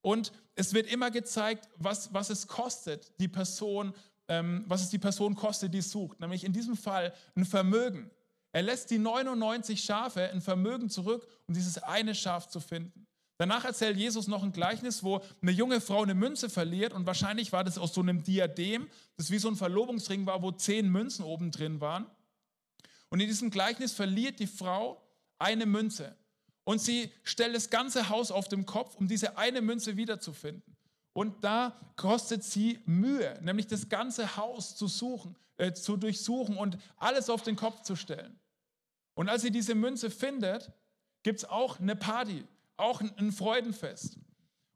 [0.00, 3.94] und es wird immer gezeigt, was, was es kostet, die Person,
[4.28, 6.20] ähm, was es die Person kostet, die sucht.
[6.20, 8.10] Nämlich in diesem Fall ein Vermögen.
[8.52, 13.07] Er lässt die 99 Schafe ein Vermögen zurück, um dieses eine Schaf zu finden.
[13.38, 17.52] Danach erzählt Jesus noch ein Gleichnis, wo eine junge Frau eine Münze verliert und wahrscheinlich
[17.52, 21.24] war das aus so einem Diadem, das wie so ein Verlobungsring war, wo zehn Münzen
[21.24, 22.06] oben drin waren.
[23.10, 25.00] Und in diesem Gleichnis verliert die Frau
[25.38, 26.16] eine Münze
[26.64, 30.76] und sie stellt das ganze Haus auf den Kopf, um diese eine Münze wiederzufinden.
[31.12, 36.76] Und da kostet sie Mühe, nämlich das ganze Haus zu suchen, äh, zu durchsuchen und
[36.96, 38.38] alles auf den Kopf zu stellen.
[39.14, 40.72] Und als sie diese Münze findet,
[41.22, 42.44] gibt es auch eine Party
[42.78, 44.18] auch ein Freudenfest.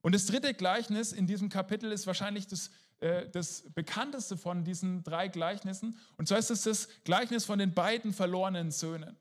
[0.03, 5.03] Und das dritte Gleichnis in diesem Kapitel ist wahrscheinlich das, äh, das bekannteste von diesen
[5.05, 5.99] drei Gleichnissen.
[6.17, 9.17] Und zwar ist es das Gleichnis von den beiden verlorenen Söhnen.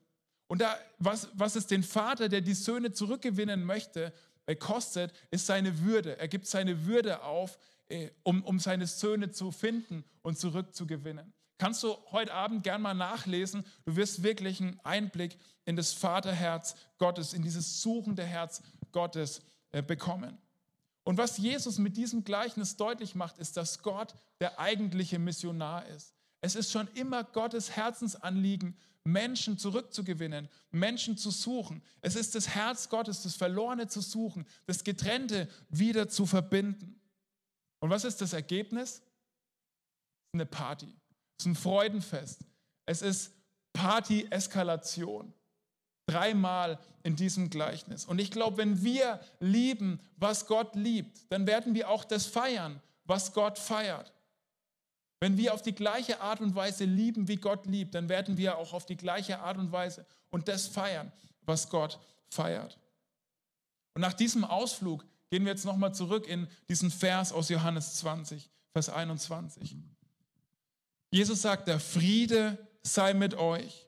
[0.48, 4.12] Und da, was, was es den Vater, der die Söhne zurückgewinnen möchte,
[4.46, 6.18] äh, kostet, ist seine Würde.
[6.18, 11.32] Er gibt seine Würde auf, äh, um, um seine Söhne zu finden und zurückzugewinnen.
[11.62, 13.64] Kannst du heute Abend gern mal nachlesen.
[13.84, 19.80] Du wirst wirklich einen Einblick in das Vaterherz Gottes, in dieses suchende Herz Gottes äh,
[19.80, 20.36] bekommen.
[21.04, 26.16] Und was Jesus mit diesem Gleichnis deutlich macht, ist, dass Gott der eigentliche Missionar ist.
[26.40, 31.80] Es ist schon immer Gottes Herzensanliegen, Menschen zurückzugewinnen, Menschen zu suchen.
[32.00, 37.00] Es ist das Herz Gottes, das Verlorene zu suchen, das Getrennte wieder zu verbinden.
[37.78, 39.00] Und was ist das Ergebnis?
[40.32, 40.92] Eine Party.
[41.42, 42.44] Es ist ein Freudenfest.
[42.86, 43.34] Es ist
[43.72, 45.32] Party-Eskalation.
[46.06, 48.04] Dreimal in diesem Gleichnis.
[48.04, 52.80] Und ich glaube, wenn wir lieben, was Gott liebt, dann werden wir auch das feiern,
[53.06, 54.12] was Gott feiert.
[55.18, 58.56] Wenn wir auf die gleiche Art und Weise lieben, wie Gott liebt, dann werden wir
[58.56, 61.10] auch auf die gleiche Art und Weise und das feiern,
[61.42, 62.78] was Gott feiert.
[63.94, 68.48] Und nach diesem Ausflug gehen wir jetzt nochmal zurück in diesen Vers aus Johannes 20,
[68.72, 69.76] Vers 21.
[71.12, 73.86] Jesus sagt, der Friede sei mit euch,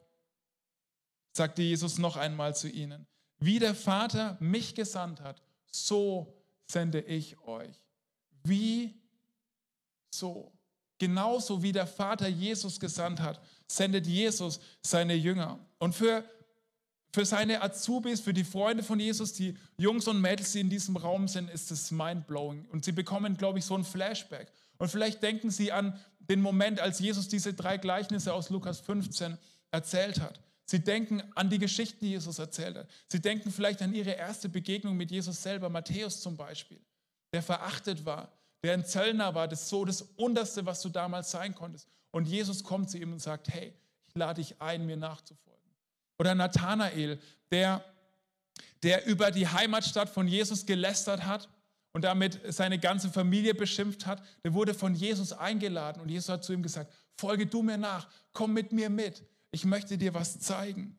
[1.33, 3.07] sagte Jesus noch einmal zu ihnen.
[3.39, 6.35] Wie der Vater mich gesandt hat, so
[6.67, 7.83] sende ich euch.
[8.45, 8.95] Wie
[10.11, 10.53] so.
[10.99, 15.59] Genauso wie der Vater Jesus gesandt hat, sendet Jesus seine Jünger.
[15.79, 16.25] Und für,
[17.13, 20.97] für seine Azubis, für die Freunde von Jesus, die Jungs und Mädels, die in diesem
[20.97, 22.67] Raum sind, ist es mindblowing.
[22.67, 24.53] Und sie bekommen, glaube ich, so ein Flashback.
[24.79, 29.39] Und vielleicht denken sie an den Moment, als Jesus diese drei Gleichnisse aus Lukas 15
[29.71, 30.41] erzählt hat.
[30.67, 32.89] Sie denken an die Geschichten, die Jesus erzählt hat.
[33.09, 36.81] Sie denken vielleicht an ihre erste Begegnung mit Jesus selber, Matthäus zum Beispiel,
[37.33, 38.33] der verachtet war,
[38.63, 41.89] der ein Zöllner war, das so das Unterste, was du damals sein konntest.
[42.11, 43.75] Und Jesus kommt zu ihm und sagt, hey,
[44.07, 45.61] ich lade dich ein, mir nachzufolgen.
[46.19, 47.19] Oder Nathanael,
[47.51, 47.85] der,
[48.83, 51.49] der über die Heimatstadt von Jesus gelästert hat
[51.95, 56.45] und damit seine ganze Familie beschimpft hat, der wurde von Jesus eingeladen und Jesus hat
[56.45, 60.39] zu ihm gesagt, folge du mir nach, komm mit mir mit, ich möchte dir was
[60.39, 60.99] zeigen.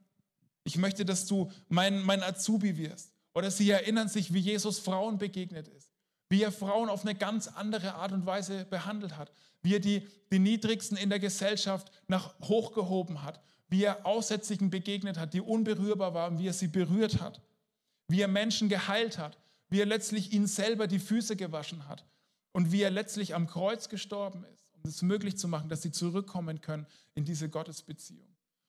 [0.64, 3.12] Ich möchte, dass du mein, mein Azubi wirst.
[3.36, 5.92] Oder sie erinnern sich, wie Jesus Frauen begegnet ist
[6.30, 9.32] wie er Frauen auf eine ganz andere Art und Weise behandelt hat,
[9.62, 15.18] wie er die, die Niedrigsten in der Gesellschaft nach hochgehoben hat, wie er Aussätzigen begegnet
[15.18, 17.42] hat, die unberührbar waren, wie er sie berührt hat,
[18.08, 19.38] wie er Menschen geheilt hat,
[19.70, 22.06] wie er letztlich ihnen selber die Füße gewaschen hat
[22.52, 25.92] und wie er letztlich am Kreuz gestorben ist, um es möglich zu machen, dass sie
[25.92, 28.28] zurückkommen können in diese Gottesbeziehung.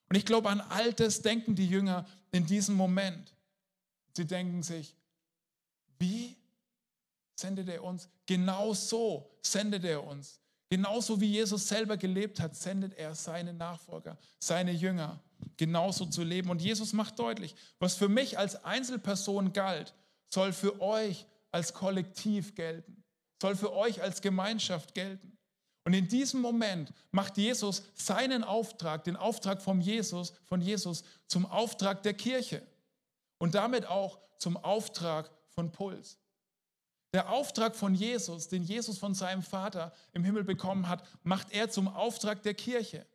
[0.09, 3.35] Und ich glaube, an all das denken die Jünger in diesem Moment.
[4.17, 4.97] Sie denken sich,
[5.99, 6.37] wie
[7.35, 8.09] sendet er uns.
[8.27, 10.41] Genau so sendet er uns.
[10.69, 15.21] Genauso wie Jesus selber gelebt hat, sendet er seine Nachfolger, seine Jünger,
[15.57, 16.51] genauso zu leben.
[16.51, 19.95] Und Jesus macht deutlich, was für mich als Einzelperson galt,
[20.29, 23.05] soll für euch als Kollektiv gelten,
[23.41, 25.37] soll für euch als Gemeinschaft gelten.
[25.85, 31.47] Und in diesem Moment macht Jesus seinen Auftrag, den Auftrag von Jesus, von Jesus zum
[31.47, 32.67] Auftrag der Kirche
[33.39, 36.19] und damit auch zum Auftrag von Puls.
[37.13, 41.71] Der Auftrag von Jesus, den Jesus von seinem Vater im Himmel bekommen hat, macht er
[41.71, 43.07] zum Auftrag der Kirche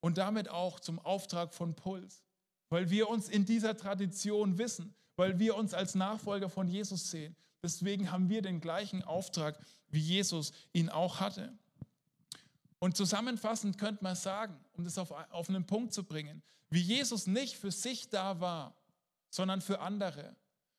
[0.00, 2.22] und damit auch zum Auftrag von Puls,
[2.68, 7.36] weil wir uns in dieser Tradition wissen, weil wir uns als Nachfolger von Jesus sehen.
[7.62, 9.58] Deswegen haben wir den gleichen Auftrag,
[9.90, 11.52] wie Jesus ihn auch hatte.
[12.78, 17.26] Und zusammenfassend könnte man sagen, um das auf, auf einen Punkt zu bringen, wie Jesus
[17.26, 18.74] nicht für sich da war,
[19.28, 20.34] sondern für andere,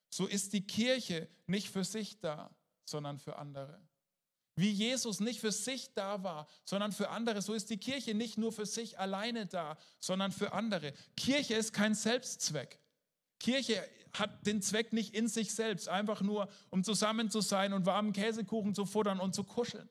[0.09, 2.49] so ist die Kirche nicht für sich da,
[2.83, 3.79] sondern für andere.
[4.55, 8.39] Wie Jesus nicht für sich da war, sondern für andere, so ist die Kirche nicht
[8.39, 10.93] nur für sich alleine da, sondern für andere.
[11.15, 12.80] Kirche ist kein Selbstzweck.
[13.41, 17.85] Kirche hat den Zweck nicht in sich selbst, einfach nur, um zusammen zu sein und
[17.85, 19.89] warmen Käsekuchen zu futtern und zu kuscheln.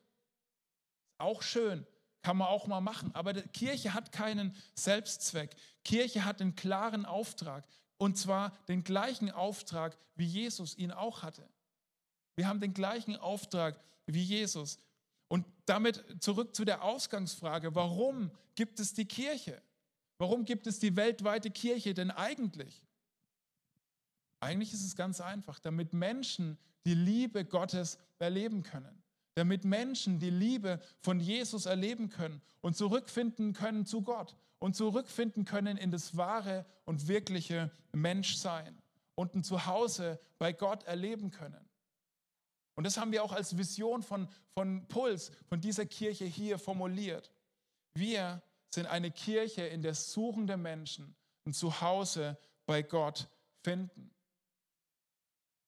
[1.17, 1.85] Auch schön,
[2.21, 3.13] kann man auch mal machen.
[3.13, 5.55] Aber Kirche hat keinen Selbstzweck.
[5.83, 7.67] Kirche hat einen klaren Auftrag.
[7.97, 11.47] Und zwar den gleichen Auftrag, wie Jesus ihn auch hatte.
[12.35, 14.79] Wir haben den gleichen Auftrag wie Jesus.
[15.27, 19.61] Und damit zurück zu der Ausgangsfrage, warum gibt es die Kirche?
[20.17, 22.81] Warum gibt es die weltweite Kirche denn eigentlich?
[24.41, 29.01] Eigentlich ist es ganz einfach, damit Menschen die Liebe Gottes erleben können
[29.35, 35.45] damit Menschen die Liebe von Jesus erleben können und zurückfinden können zu Gott und zurückfinden
[35.45, 38.81] können in das wahre und wirkliche Menschsein
[39.15, 41.67] und ein Zuhause bei Gott erleben können.
[42.75, 47.31] Und das haben wir auch als Vision von, von Puls, von dieser Kirche hier formuliert.
[47.93, 48.41] Wir
[48.73, 53.29] sind eine Kirche, in der suchende Menschen ein Zuhause bei Gott
[53.63, 54.11] finden.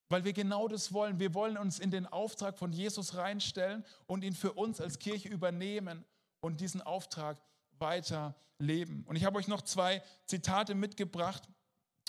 [0.08, 1.18] Weil wir genau das wollen.
[1.18, 5.28] Wir wollen uns in den Auftrag von Jesus reinstellen und ihn für uns als Kirche
[5.28, 6.04] übernehmen
[6.40, 7.40] und diesen Auftrag
[7.78, 9.04] weiter leben.
[9.06, 11.42] Und ich habe euch noch zwei Zitate mitgebracht.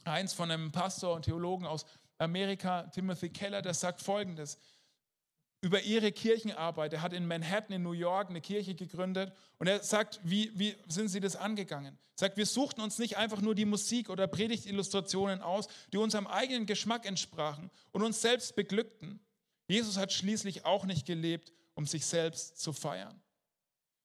[0.03, 1.85] Eins von einem Pastor und Theologen aus
[2.17, 4.57] Amerika, Timothy Keller, der sagt folgendes
[5.65, 6.93] über ihre Kirchenarbeit.
[6.93, 10.75] Er hat in Manhattan in New York eine Kirche gegründet und er sagt, wie, wie
[10.87, 11.97] sind sie das angegangen?
[11.97, 16.27] Er sagt, wir suchten uns nicht einfach nur die Musik oder Predigtillustrationen aus, die unserem
[16.27, 19.19] eigenen Geschmack entsprachen und uns selbst beglückten.
[19.67, 23.19] Jesus hat schließlich auch nicht gelebt, um sich selbst zu feiern.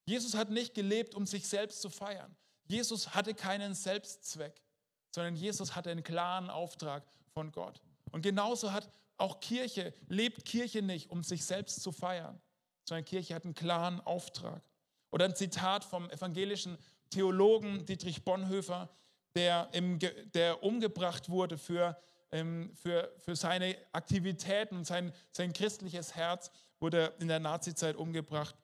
[0.06, 2.34] Jesus hat nicht gelebt, um sich selbst zu feiern.
[2.68, 4.62] Jesus hatte keinen Selbstzweck,
[5.10, 7.82] sondern Jesus hatte einen klaren Auftrag von Gott.
[8.12, 8.88] Und genauso hat
[9.20, 12.40] auch Kirche, lebt Kirche nicht, um sich selbst zu feiern,
[12.84, 14.62] sondern Kirche hat einen klaren Auftrag.
[15.10, 16.78] Oder ein Zitat vom evangelischen
[17.10, 18.88] Theologen Dietrich Bonhoeffer,
[19.34, 19.98] der, im,
[20.34, 22.00] der umgebracht wurde für,
[22.32, 28.54] ähm, für, für seine Aktivitäten und sein, sein christliches Herz, wurde in der Nazizeit umgebracht.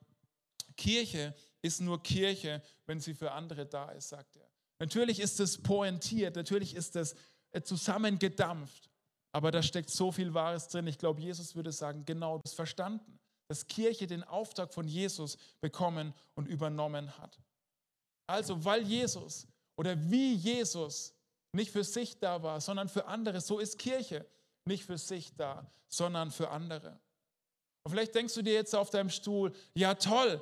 [0.75, 4.49] Kirche ist nur Kirche, wenn sie für andere da ist, sagt er.
[4.79, 7.15] Natürlich ist es pointiert, natürlich ist es
[7.51, 8.89] äh, zusammengedampft.
[9.37, 10.87] Aber da steckt so viel Wahres drin.
[10.87, 16.15] Ich glaube, Jesus würde sagen, genau das verstanden, dass Kirche den Auftrag von Jesus bekommen
[16.33, 17.37] und übernommen hat.
[18.25, 21.13] Also, weil Jesus oder wie Jesus
[21.51, 24.25] nicht für sich da war, sondern für andere, so ist Kirche
[24.65, 26.99] nicht für sich da, sondern für andere.
[27.83, 30.41] Und vielleicht denkst du dir jetzt auf deinem Stuhl, ja toll,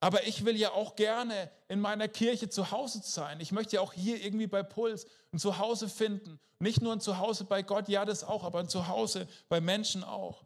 [0.00, 3.40] aber ich will ja auch gerne in meiner Kirche zu Hause sein.
[3.40, 6.38] Ich möchte ja auch hier irgendwie bei Puls ein Zuhause finden.
[6.60, 10.44] Nicht nur ein Zuhause bei Gott, ja, das auch, aber ein Zuhause bei Menschen auch.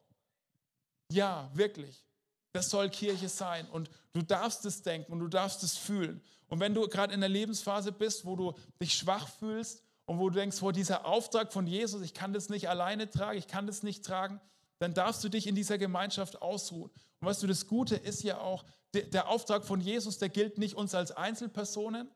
[1.11, 2.05] Ja, wirklich.
[2.53, 3.69] Das soll Kirche sein.
[3.69, 6.23] Und du darfst es denken und du darfst es fühlen.
[6.49, 10.29] Und wenn du gerade in der Lebensphase bist, wo du dich schwach fühlst und wo
[10.29, 13.67] du denkst, vor dieser Auftrag von Jesus, ich kann das nicht alleine tragen, ich kann
[13.67, 14.41] das nicht tragen,
[14.79, 16.91] dann darfst du dich in dieser Gemeinschaft ausruhen.
[17.21, 20.75] Und weißt du, das Gute ist ja auch, der Auftrag von Jesus, der gilt nicht
[20.75, 22.11] uns als Einzelpersonen,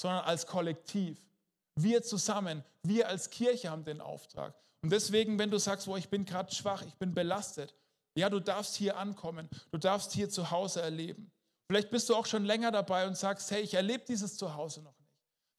[0.00, 1.18] sondern als Kollektiv.
[1.76, 4.54] Wir zusammen, wir als Kirche haben den Auftrag.
[4.82, 7.74] Und deswegen, wenn du sagst, wo ich bin gerade schwach, ich bin belastet,
[8.16, 11.30] ja, du darfst hier ankommen, du darfst hier zu Hause erleben.
[11.68, 14.96] Vielleicht bist du auch schon länger dabei und sagst, hey, ich erlebe dieses Zuhause noch
[14.98, 15.12] nicht.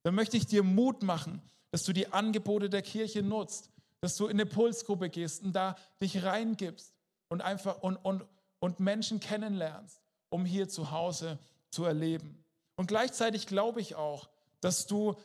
[0.03, 3.69] Dann möchte ich dir Mut machen, dass du die Angebote der Kirche nutzt,
[4.01, 6.93] dass du in eine Pulsgruppe gehst und da dich reingibst
[7.29, 8.25] und einfach und, und,
[8.59, 12.43] und Menschen kennenlernst, um hier zu Hause zu erleben.
[12.75, 14.29] Und gleichzeitig glaube ich auch,
[14.61, 15.15] dass du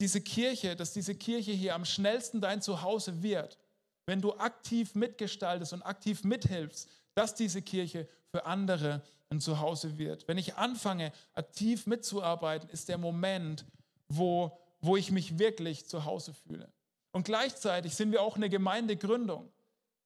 [0.00, 3.58] diese Kirche, dass diese Kirche hier am schnellsten dein Zuhause wird,
[4.06, 10.26] wenn du aktiv mitgestaltest und aktiv mithilfst, dass diese Kirche für andere ein Zuhause wird.
[10.26, 13.64] Wenn ich anfange, aktiv mitzuarbeiten, ist der Moment,
[14.08, 16.68] wo, wo ich mich wirklich zu Hause fühle.
[17.12, 19.50] Und gleichzeitig sind wir auch eine Gemeindegründung.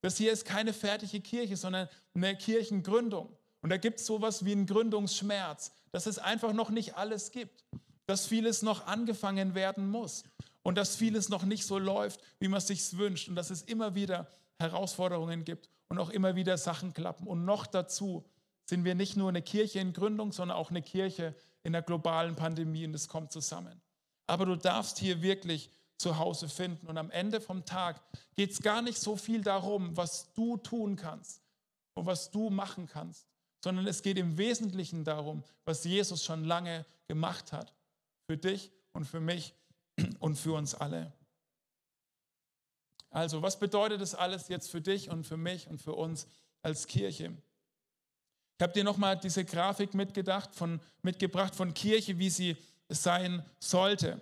[0.01, 3.35] Das hier ist keine fertige Kirche, sondern eine Kirchengründung.
[3.65, 7.65] Und da gibt es sowas wie einen Gründungsschmerz, dass es einfach noch nicht alles gibt,
[8.05, 10.25] dass vieles noch angefangen werden muss
[10.63, 13.63] und dass vieles noch nicht so läuft, wie man es sich wünscht und dass es
[13.63, 17.27] immer wieder Herausforderungen gibt und auch immer wieder Sachen klappen.
[17.27, 18.27] Und noch dazu
[18.67, 22.37] sind wir nicht nur eine Kirche in Gründung, sondern auch eine Kirche in der globalen
[22.37, 23.81] Pandemie und es kommt zusammen.
[24.27, 26.87] Aber du darfst hier wirklich zu Hause finden.
[26.87, 28.03] Und am Ende vom Tag
[28.37, 31.41] geht es gar nicht so viel darum, was du tun kannst
[31.95, 33.27] und was du machen kannst,
[33.65, 37.73] sondern es geht im Wesentlichen darum, was Jesus schon lange gemacht hat.
[38.27, 39.55] Für dich und für mich
[40.21, 41.13] und für uns alle.
[43.09, 46.27] Also, was bedeutet das alles jetzt für dich und für mich und für uns
[46.61, 47.33] als Kirche?
[48.59, 52.57] Ich habe dir nochmal diese Grafik mitgedacht von, mitgebracht von Kirche, wie sie
[52.91, 54.21] sein sollte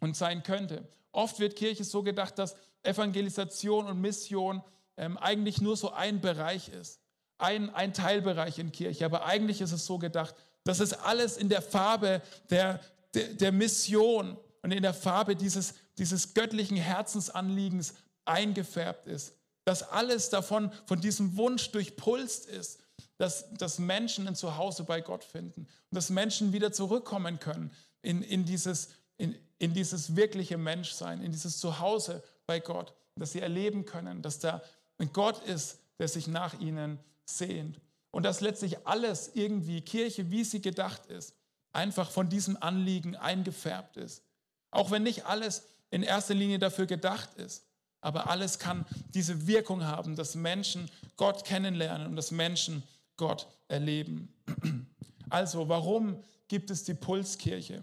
[0.00, 0.88] und sein könnte.
[1.12, 4.62] Oft wird Kirche so gedacht, dass Evangelisation und Mission
[4.96, 7.03] ähm, eigentlich nur so ein Bereich ist,
[7.38, 9.04] ein, ein Teilbereich in Kirche.
[9.04, 12.80] Aber eigentlich ist es so gedacht, dass es alles in der Farbe der,
[13.14, 17.94] der, der Mission und in der Farbe dieses, dieses göttlichen Herzensanliegens
[18.24, 19.34] eingefärbt ist.
[19.64, 22.80] Dass alles davon, von diesem Wunsch durchpulst ist,
[23.18, 27.70] dass, dass Menschen ein Zuhause bei Gott finden und dass Menschen wieder zurückkommen können
[28.02, 33.40] in, in dieses in, in dieses wirkliche Menschsein, in dieses Zuhause bei Gott, dass sie
[33.40, 34.62] erleben können, dass da
[34.98, 37.80] ein Gott ist, der sich nach ihnen sehnt.
[38.10, 41.34] Und dass letztlich alles irgendwie, Kirche, wie sie gedacht ist,
[41.72, 44.22] einfach von diesem Anliegen eingefärbt ist.
[44.70, 47.66] Auch wenn nicht alles in erster Linie dafür gedacht ist.
[48.00, 48.84] Aber alles kann
[49.14, 52.82] diese Wirkung haben, dass Menschen Gott kennenlernen und dass Menschen
[53.16, 54.32] Gott erleben.
[55.30, 57.82] Also, warum gibt es die Pulskirche?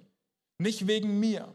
[0.59, 1.53] Nicht wegen mir,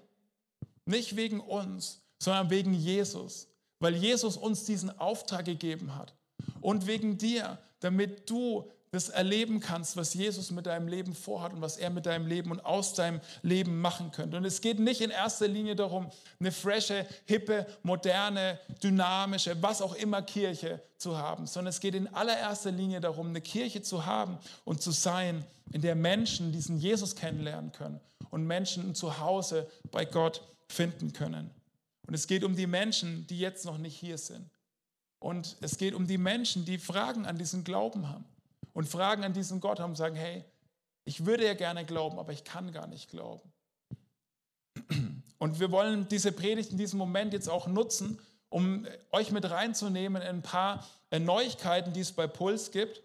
[0.85, 6.15] Nicht wegen uns, sondern wegen Jesus, weil Jesus uns diesen Auftrag gegeben hat.
[6.61, 11.61] Und wegen dir, damit du das erleben kannst, was Jesus mit deinem Leben vorhat und
[11.61, 14.37] was er mit deinem Leben und aus deinem Leben machen könnte.
[14.37, 16.11] Und es geht nicht in erster Linie darum,
[16.41, 22.09] eine frische, hippe, moderne, dynamische, was auch immer Kirche zu haben, sondern es geht in
[22.15, 27.17] allererster Linie darum, eine Kirche zu haben und zu sein, in der Menschen diesen Jesus
[27.17, 31.51] kennenlernen können und Menschen ein Zuhause bei Gott finden können.
[32.07, 34.49] Und es geht um die Menschen, die jetzt noch nicht hier sind.
[35.19, 38.25] Und es geht um die Menschen, die Fragen an diesen Glauben haben
[38.73, 40.45] und Fragen an diesen Gott haben und sagen, hey,
[41.05, 43.53] ich würde ja gerne glauben, aber ich kann gar nicht glauben.
[45.39, 50.23] Und wir wollen diese Predigt in diesem Moment jetzt auch nutzen, um euch mit reinzunehmen
[50.23, 53.03] in ein paar Neuigkeiten, die es bei Puls gibt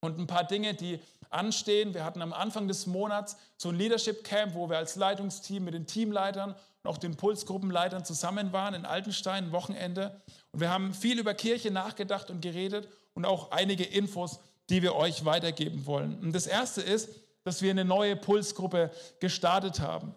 [0.00, 1.94] und ein paar Dinge, die anstehen.
[1.94, 5.74] Wir hatten am Anfang des Monats so ein Leadership Camp, wo wir als Leitungsteam mit
[5.74, 10.20] den Teamleitern und auch den Pulsgruppenleitern zusammen waren in Altenstein, Wochenende.
[10.54, 14.40] Und wir haben viel über Kirche nachgedacht und geredet und auch einige Infos
[14.70, 16.18] die wir euch weitergeben wollen.
[16.20, 17.10] Und das erste ist,
[17.44, 18.90] dass wir eine neue Pulsgruppe
[19.20, 20.14] gestartet haben.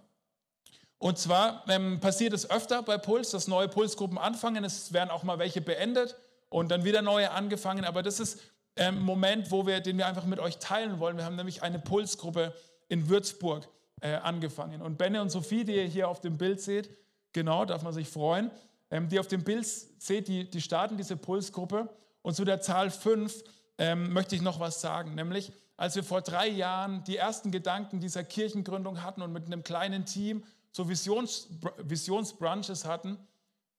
[0.99, 4.63] Und zwar ähm, passiert es öfter bei Puls, dass neue Pulsgruppen anfangen.
[4.63, 6.15] Es werden auch mal welche beendet
[6.49, 7.85] und dann wieder neue angefangen.
[7.85, 8.39] Aber das ist
[8.75, 11.17] ein ähm, Moment, wo wir, den wir einfach mit euch teilen wollen.
[11.17, 12.53] Wir haben nämlich eine Pulsgruppe
[12.87, 13.67] in Würzburg
[14.01, 14.81] äh, angefangen.
[14.81, 16.89] Und Benne und Sophie, die ihr hier auf dem Bild seht,
[17.33, 18.49] genau, darf man sich freuen,
[18.91, 21.89] ähm, die auf dem Bild seht, die, die starten diese Pulsgruppe.
[22.21, 23.43] Und zu der Zahl 5
[23.77, 27.99] ähm, möchte ich noch was sagen, nämlich als wir vor drei Jahren die ersten Gedanken
[27.99, 33.17] dieser Kirchengründung hatten und mit einem kleinen Team so Visions, Visionsbrunches hatten,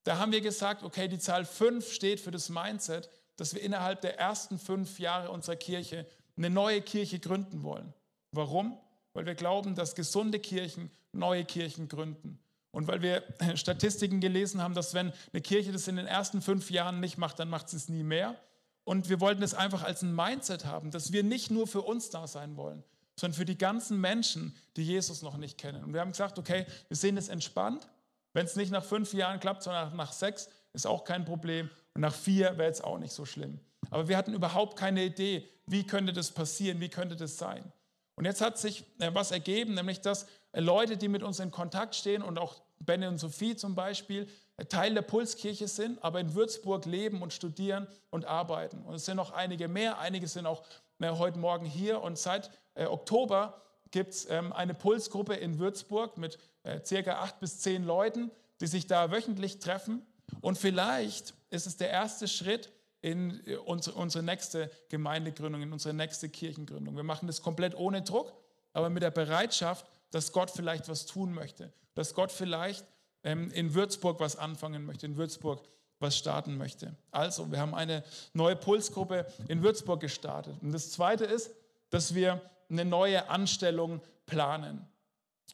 [0.04, 4.00] da haben wir gesagt, okay, die Zahl 5 steht für das Mindset, dass wir innerhalb
[4.00, 7.94] der ersten fünf Jahre unserer Kirche eine neue Kirche gründen wollen.
[8.32, 8.78] Warum?
[9.12, 12.38] Weil wir glauben, dass gesunde Kirchen neue Kirchen gründen.
[12.78, 13.24] Und weil wir
[13.56, 17.40] Statistiken gelesen haben, dass wenn eine Kirche das in den ersten fünf Jahren nicht macht,
[17.40, 18.36] dann macht sie es nie mehr.
[18.84, 22.10] Und wir wollten es einfach als ein Mindset haben, dass wir nicht nur für uns
[22.10, 22.84] da sein wollen,
[23.18, 25.82] sondern für die ganzen Menschen, die Jesus noch nicht kennen.
[25.82, 27.88] Und wir haben gesagt, okay, wir sehen es entspannt.
[28.32, 31.70] Wenn es nicht nach fünf Jahren klappt, sondern nach sechs, ist auch kein Problem.
[31.94, 33.58] Und nach vier wäre es auch nicht so schlimm.
[33.90, 37.72] Aber wir hatten überhaupt keine Idee, wie könnte das passieren, wie könnte das sein.
[38.14, 41.50] Und jetzt hat sich äh, was ergeben, nämlich dass äh, Leute, die mit uns in
[41.50, 44.28] Kontakt stehen und auch Benne und Sophie zum Beispiel,
[44.68, 48.82] Teil der Pulskirche sind, aber in Würzburg leben und studieren und arbeiten.
[48.82, 50.64] Und es sind noch einige mehr, einige sind auch
[51.00, 52.02] heute Morgen hier.
[52.02, 57.40] Und seit äh, Oktober gibt es ähm, eine Pulsgruppe in Würzburg mit äh, circa acht
[57.40, 60.04] bis zehn Leuten, die sich da wöchentlich treffen.
[60.40, 65.94] Und vielleicht ist es der erste Schritt in äh, unsere, unsere nächste Gemeindegründung, in unsere
[65.94, 66.96] nächste Kirchengründung.
[66.96, 68.32] Wir machen das komplett ohne Druck,
[68.72, 72.86] aber mit der Bereitschaft, dass Gott vielleicht was tun möchte, dass Gott vielleicht
[73.24, 75.62] ähm, in Würzburg was anfangen möchte, in Würzburg
[76.00, 76.94] was starten möchte.
[77.10, 80.56] Also, wir haben eine neue Pulsgruppe in Würzburg gestartet.
[80.62, 81.50] Und das Zweite ist,
[81.90, 82.40] dass wir
[82.70, 84.86] eine neue Anstellung planen.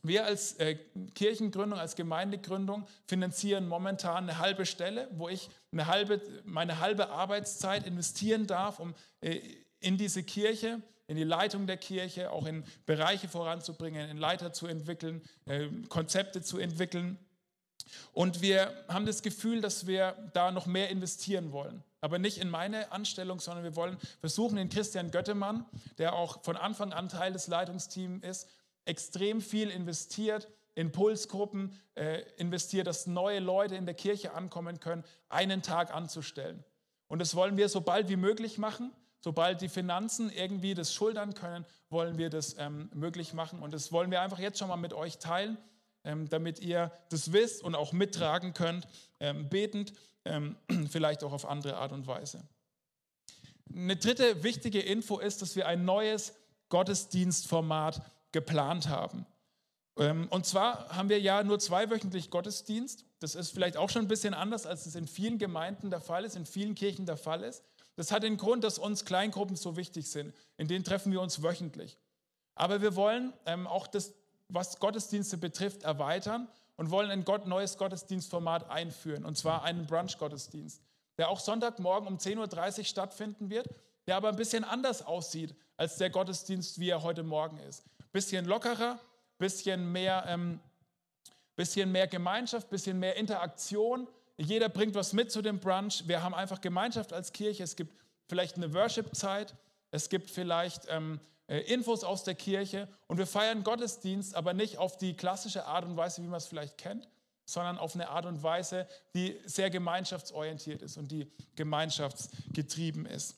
[0.02, 0.76] Wir als äh,
[1.14, 7.86] Kirchengründung, als Gemeindegründung finanzieren momentan eine halbe Stelle, wo ich eine halbe, meine halbe Arbeitszeit
[7.86, 9.40] investieren darf, um äh,
[9.80, 14.66] in diese Kirche, in die Leitung der Kirche, auch in Bereiche voranzubringen, in Leiter zu
[14.66, 17.18] entwickeln, äh, Konzepte zu entwickeln.
[18.12, 21.82] Und wir haben das Gefühl, dass wir da noch mehr investieren wollen.
[22.00, 25.64] Aber nicht in meine Anstellung, sondern wir wollen versuchen, den Christian Göttemann,
[25.98, 28.48] der auch von Anfang an Teil des Leitungsteams ist,
[28.84, 35.04] extrem viel investiert, in Pulsgruppen äh, investiert, dass neue Leute in der Kirche ankommen können,
[35.28, 36.64] einen Tag anzustellen.
[37.06, 38.92] Und das wollen wir so bald wie möglich machen.
[39.24, 43.60] Sobald die Finanzen irgendwie das schultern können, wollen wir das ähm, möglich machen.
[43.60, 45.56] Und das wollen wir einfach jetzt schon mal mit euch teilen.
[46.04, 48.86] Ähm, damit ihr das wisst und auch mittragen könnt,
[49.20, 49.94] ähm, betend,
[50.26, 50.56] ähm,
[50.90, 52.46] vielleicht auch auf andere Art und Weise.
[53.74, 56.34] Eine dritte wichtige Info ist, dass wir ein neues
[56.68, 59.24] Gottesdienstformat geplant haben.
[59.96, 63.04] Und zwar haben wir ja nur zweiwöchentlich Gottesdienst.
[63.20, 66.24] Das ist vielleicht auch schon ein bisschen anders, als es in vielen Gemeinden der Fall
[66.24, 67.62] ist, in vielen Kirchen der Fall ist.
[67.96, 70.34] Das hat den Grund, dass uns Kleingruppen so wichtig sind.
[70.56, 71.98] In denen treffen wir uns wöchentlich.
[72.54, 73.32] Aber wir wollen
[73.66, 74.14] auch das
[74.48, 80.82] was Gottesdienste betrifft, erweitern und wollen ein neues Gottesdienstformat einführen, und zwar einen Brunch-Gottesdienst,
[81.18, 83.68] der auch Sonntagmorgen um 10.30 Uhr stattfinden wird,
[84.06, 87.84] der aber ein bisschen anders aussieht als der Gottesdienst, wie er heute Morgen ist.
[88.12, 88.98] Bisschen lockerer,
[89.38, 90.60] bisschen mehr, ähm,
[91.56, 94.06] bisschen mehr Gemeinschaft, bisschen mehr Interaktion.
[94.36, 96.06] Jeder bringt was mit zu dem Brunch.
[96.06, 97.62] Wir haben einfach Gemeinschaft als Kirche.
[97.62, 97.94] Es gibt
[98.28, 99.54] vielleicht eine Worship-Zeit.
[99.90, 104.78] Es gibt vielleicht ähm, äh, Infos aus der Kirche und wir feiern Gottesdienst, aber nicht
[104.78, 107.08] auf die klassische Art und Weise, wie man es vielleicht kennt,
[107.44, 113.36] sondern auf eine Art und Weise, die sehr gemeinschaftsorientiert ist und die gemeinschaftsgetrieben ist.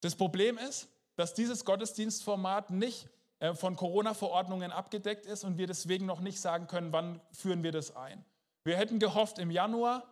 [0.00, 3.08] Das Problem ist, dass dieses Gottesdienstformat nicht
[3.38, 7.72] äh, von Corona-Verordnungen abgedeckt ist und wir deswegen noch nicht sagen können, wann führen wir
[7.72, 8.24] das ein.
[8.64, 10.04] Wir hätten gehofft im Januar,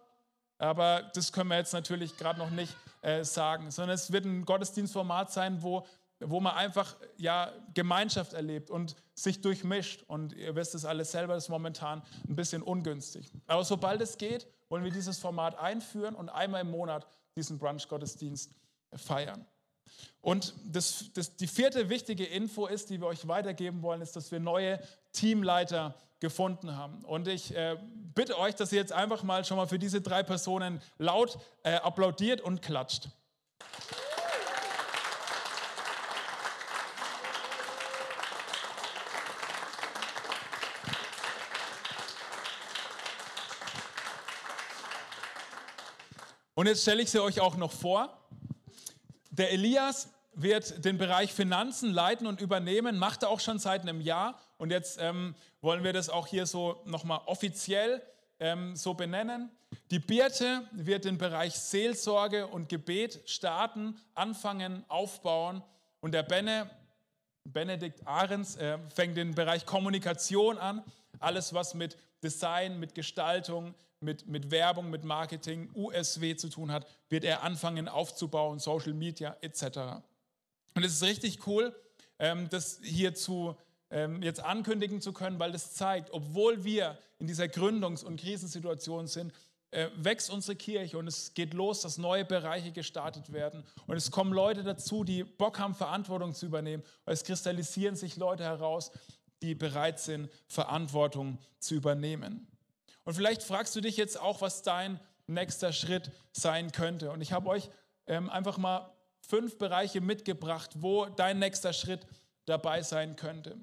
[0.59, 4.45] aber das können wir jetzt natürlich gerade noch nicht äh, sagen, sondern es wird ein
[4.45, 5.87] Gottesdienstformat sein, wo,
[6.19, 10.03] wo man einfach ja, Gemeinschaft erlebt und sich durchmischt.
[10.07, 13.31] Und ihr wisst es alles selber, das ist momentan ein bisschen ungünstig.
[13.47, 18.53] Aber sobald es geht, wollen wir dieses Format einführen und einmal im Monat diesen Brunch-Gottesdienst
[18.95, 19.47] feiern.
[20.21, 24.31] Und das, das, die vierte wichtige Info ist, die wir euch weitergeben wollen, ist, dass
[24.31, 24.81] wir neue
[25.13, 27.05] Teamleiter gefunden haben.
[27.05, 27.77] Und ich äh,
[28.15, 31.75] bitte euch, dass ihr jetzt einfach mal schon mal für diese drei Personen laut äh,
[31.75, 33.09] applaudiert und klatscht.
[46.59, 48.19] Und jetzt stelle ich sie euch auch noch vor.
[49.31, 54.01] Der Elias wird den Bereich Finanzen leiten und übernehmen, macht er auch schon seit einem
[54.01, 54.41] Jahr.
[54.59, 58.03] Und jetzt ähm, wollen wir das auch hier so nochmal offiziell
[58.41, 59.51] ähm, so benennen.
[59.91, 65.63] Die Birte wird den Bereich Seelsorge und Gebet starten, anfangen, aufbauen.
[66.01, 66.71] Und der Benne,
[67.45, 70.85] Benedikt Ahrens, äh, fängt den Bereich Kommunikation an.
[71.21, 76.87] Alles, was mit Design, mit Gestaltung, mit, mit Werbung, mit Marketing, USW zu tun hat,
[77.09, 80.03] wird er anfangen aufzubauen, Social Media etc.
[80.75, 81.75] Und es ist richtig cool,
[82.19, 83.57] ähm, das hier zu,
[83.91, 89.07] ähm, jetzt ankündigen zu können, weil das zeigt, obwohl wir in dieser Gründungs- und Krisensituation
[89.07, 89.33] sind,
[89.71, 93.65] äh, wächst unsere Kirche und es geht los, dass neue Bereiche gestartet werden.
[93.87, 96.83] Und es kommen Leute dazu, die Bock haben, Verantwortung zu übernehmen.
[97.05, 98.91] Und es kristallisieren sich Leute heraus,
[99.43, 102.47] die bereit sind, Verantwortung zu übernehmen.
[103.05, 107.11] Und vielleicht fragst du dich jetzt auch, was dein nächster Schritt sein könnte.
[107.11, 107.69] Und ich habe euch
[108.07, 112.07] ähm, einfach mal fünf Bereiche mitgebracht, wo dein nächster Schritt
[112.47, 113.59] dabei sein könnte.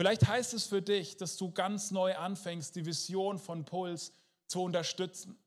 [0.00, 4.14] Vielleicht heißt es für dich, dass du ganz neu anfängst, die Vision von Puls
[4.46, 5.38] zu unterstützen.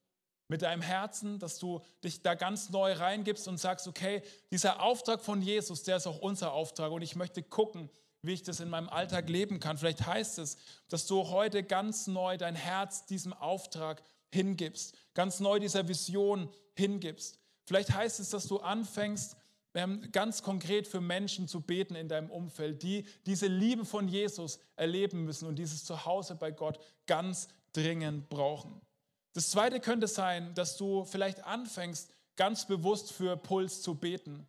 [0.47, 5.21] Mit deinem Herzen, dass du dich da ganz neu reingibst und sagst, okay, dieser Auftrag
[5.21, 7.89] von Jesus, der ist auch unser Auftrag und ich möchte gucken,
[8.21, 9.79] wie ich das in meinem Alltag leben kann.
[9.79, 15.57] Vielleicht heißt es, dass du heute ganz neu dein Herz diesem Auftrag hingibst, ganz neu
[15.57, 17.39] dieser Vision hingibst.
[17.65, 19.35] Vielleicht heißt es, dass du anfängst,
[20.11, 25.25] ganz konkret für Menschen zu beten in deinem Umfeld, die diese Liebe von Jesus erleben
[25.25, 28.81] müssen und dieses Zuhause bei Gott ganz dringend brauchen.
[29.33, 34.47] Das Zweite könnte sein, dass du vielleicht anfängst, ganz bewusst für Puls zu beten.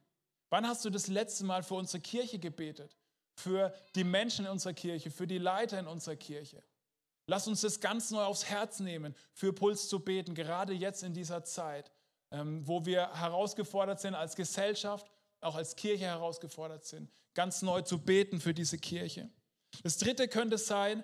[0.51, 2.97] Wann hast du das letzte Mal für unsere Kirche gebetet?
[3.35, 6.62] für die Menschen in unserer Kirche, für die Leiter in unserer Kirche.
[7.27, 11.14] Lass uns das ganz neu aufs Herz nehmen, für Puls zu beten, gerade jetzt in
[11.14, 11.91] dieser Zeit,
[12.31, 15.11] ähm, wo wir herausgefordert sind als Gesellschaft,
[15.45, 19.30] auch als Kirche herausgefordert sind, ganz neu zu beten für diese Kirche.
[19.82, 21.03] Das Dritte könnte sein,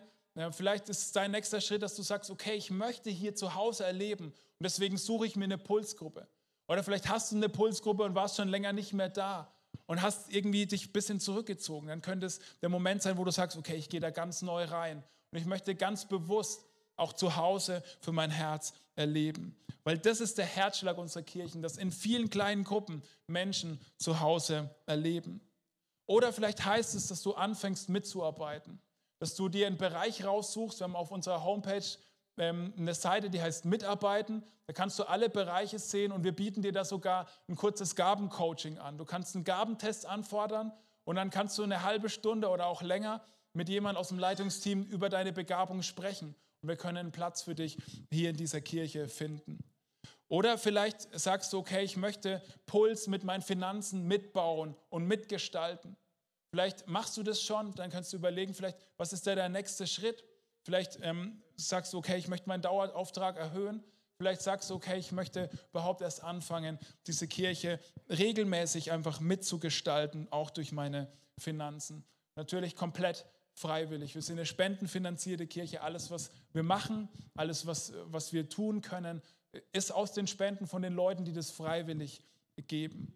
[0.52, 4.26] vielleicht ist dein nächster Schritt, dass du sagst, okay, ich möchte hier zu Hause erleben
[4.26, 6.28] und deswegen suche ich mir eine Pulsgruppe.
[6.68, 9.52] Oder vielleicht hast du eine Pulsgruppe und warst schon länger nicht mehr da
[9.86, 13.32] und hast irgendwie dich ein bisschen zurückgezogen, dann könnte es der Moment sein, wo du
[13.32, 16.64] sagst, okay, ich gehe da ganz neu rein und ich möchte ganz bewusst
[17.00, 19.56] auch zu Hause für mein Herz erleben.
[19.84, 24.74] Weil das ist der Herzschlag unserer Kirchen, dass in vielen kleinen Gruppen Menschen zu Hause
[24.86, 25.40] erleben.
[26.06, 28.80] Oder vielleicht heißt es, dass du anfängst mitzuarbeiten,
[29.18, 30.80] dass du dir einen Bereich raussuchst.
[30.80, 31.84] Wir haben auf unserer Homepage
[32.36, 34.42] ähm, eine Seite, die heißt Mitarbeiten.
[34.66, 38.78] Da kannst du alle Bereiche sehen und wir bieten dir da sogar ein kurzes Gabencoaching
[38.78, 38.98] an.
[38.98, 40.72] Du kannst einen Gabentest anfordern
[41.04, 44.84] und dann kannst du eine halbe Stunde oder auch länger mit jemandem aus dem Leitungsteam
[44.84, 46.34] über deine Begabung sprechen.
[46.62, 47.78] Und wir können Platz für dich
[48.10, 49.58] hier in dieser Kirche finden.
[50.28, 55.96] Oder vielleicht sagst du, okay, ich möchte Puls mit meinen Finanzen mitbauen und mitgestalten.
[56.54, 59.86] Vielleicht machst du das schon, dann kannst du überlegen, vielleicht, was ist da der nächste
[59.86, 60.24] Schritt?
[60.64, 63.82] Vielleicht ähm, sagst du, okay, ich möchte meinen Dauerauftrag erhöhen.
[64.18, 67.80] Vielleicht sagst du, okay, ich möchte überhaupt erst anfangen, diese Kirche
[68.10, 72.04] regelmäßig einfach mitzugestalten, auch durch meine Finanzen.
[72.36, 74.14] Natürlich komplett freiwillig.
[74.14, 75.82] Wir sind eine spendenfinanzierte Kirche.
[75.82, 79.22] Alles, was wir machen, alles, was, was wir tun können,
[79.72, 82.22] ist aus den Spenden von den Leuten, die das freiwillig
[82.66, 83.14] geben.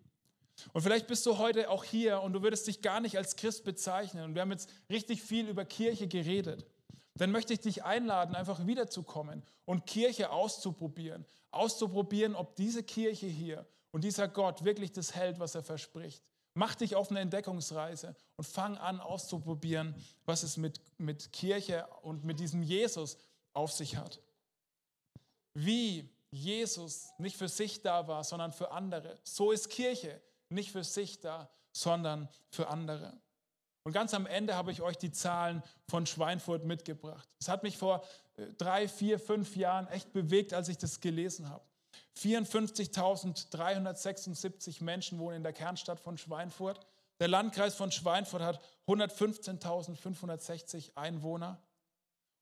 [0.72, 3.64] Und vielleicht bist du heute auch hier und du würdest dich gar nicht als Christ
[3.64, 4.24] bezeichnen.
[4.24, 6.66] Und wir haben jetzt richtig viel über Kirche geredet
[7.16, 11.24] dann möchte ich dich einladen, einfach wiederzukommen und Kirche auszuprobieren.
[11.50, 16.24] Auszuprobieren, ob diese Kirche hier und dieser Gott wirklich das hält, was er verspricht.
[16.54, 19.94] Mach dich auf eine Entdeckungsreise und fang an auszuprobieren,
[20.24, 23.18] was es mit, mit Kirche und mit diesem Jesus
[23.52, 24.20] auf sich hat.
[25.54, 29.18] Wie Jesus nicht für sich da war, sondern für andere.
[29.24, 33.18] So ist Kirche nicht für sich da, sondern für andere.
[33.82, 37.28] Und ganz am Ende habe ich euch die Zahlen von Schweinfurt mitgebracht.
[37.38, 38.02] Es hat mich vor
[38.36, 41.64] äh, drei, vier, fünf Jahren echt bewegt, als ich das gelesen habe.
[42.18, 46.80] 54.376 Menschen wohnen in der Kernstadt von Schweinfurt.
[47.20, 51.62] Der Landkreis von Schweinfurt hat 115.560 Einwohner.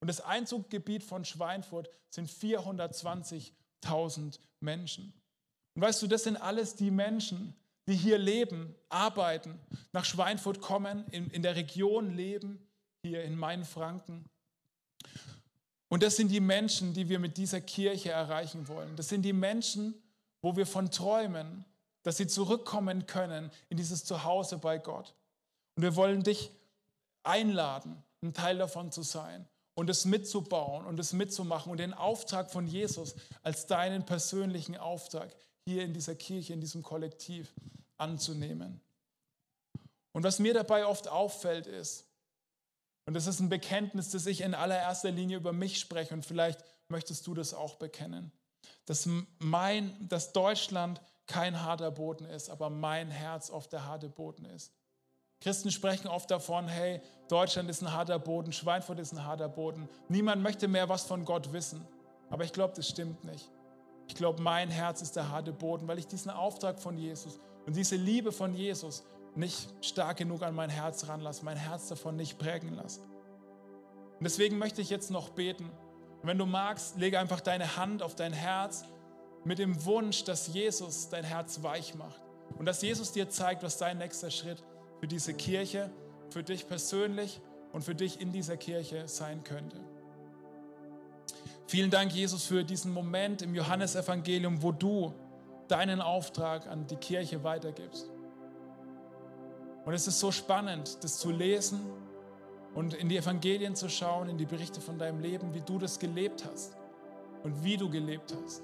[0.01, 5.15] Und das Einzuggebiet von Schweinfurt sind 420.000 Menschen.
[5.75, 7.55] Und weißt du, das sind alles die Menschen,
[7.89, 9.59] die hier leben, arbeiten,
[9.93, 12.69] nach Schweinfurt kommen, in, in der Region leben,
[13.03, 14.29] hier in Mainfranken.
[15.93, 18.97] Und das sind die Menschen, die wir mit dieser Kirche erreichen wollen.
[18.97, 19.95] Das sind die Menschen,
[20.41, 21.67] wo wir von träumen,
[22.03, 25.15] dass sie zurückkommen können in dieses Zuhause bei Gott.
[25.77, 26.51] Und wir wollen dich
[27.25, 32.51] einladen, ein Teil davon zu sein und es mitzubauen und es mitzumachen und den Auftrag
[32.51, 35.37] von Jesus als deinen persönlichen Auftrag
[35.67, 37.53] hier in dieser Kirche, in diesem Kollektiv
[37.99, 38.81] anzunehmen.
[40.13, 42.07] Und was mir dabei oft auffällt ist,
[43.07, 46.65] und das ist ein Bekenntnis, das ich in allererster Linie über mich spreche und vielleicht
[46.89, 48.33] möchtest du das auch bekennen,
[48.87, 54.45] dass, mein, dass Deutschland kein harter Boden ist, aber mein Herz oft der harte Boden
[54.45, 54.73] ist.
[55.41, 59.89] Christen sprechen oft davon, hey, Deutschland ist ein harter Boden, Schweinfurt ist ein harter Boden.
[60.09, 61.85] Niemand möchte mehr was von Gott wissen.
[62.31, 63.51] Aber ich glaube, das stimmt nicht.
[64.07, 67.75] Ich glaube, mein Herz ist der harte Boden, weil ich diesen Auftrag von Jesus und
[67.75, 69.03] diese Liebe von Jesus
[69.35, 73.01] nicht stark genug an mein Herz ranlasse, mein Herz davon nicht prägen lasse.
[73.01, 75.65] Und deswegen möchte ich jetzt noch beten.
[76.23, 78.85] Und wenn du magst, lege einfach deine Hand auf dein Herz
[79.45, 82.23] mit dem Wunsch, dass Jesus dein Herz weich macht
[82.59, 84.63] und dass Jesus dir zeigt, was dein nächster Schritt
[85.01, 85.91] für diese Kirche,
[86.31, 87.41] für dich persönlich
[87.73, 89.81] und für dich in dieser Kirche sein könnte.
[91.67, 95.15] Vielen Dank, Jesus, für diesen Moment im Johannesevangelium, wo du
[95.69, 98.12] deinen Auftrag an die Kirche weitergibst.
[99.85, 101.81] Und es ist so spannend, das zu lesen
[102.75, 105.99] und in die Evangelien zu schauen, in die Berichte von deinem Leben, wie du das
[105.99, 106.77] gelebt hast
[107.43, 108.63] und wie du gelebt hast.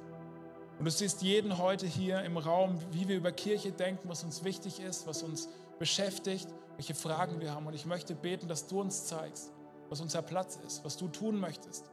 [0.78, 4.44] Und du siehst jeden heute hier im Raum, wie wir über Kirche denken, was uns
[4.44, 5.48] wichtig ist, was uns
[5.78, 6.46] beschäftigt,
[6.76, 7.66] welche Fragen wir haben.
[7.66, 9.52] Und ich möchte beten, dass du uns zeigst,
[9.88, 11.90] was unser Platz ist, was du tun möchtest,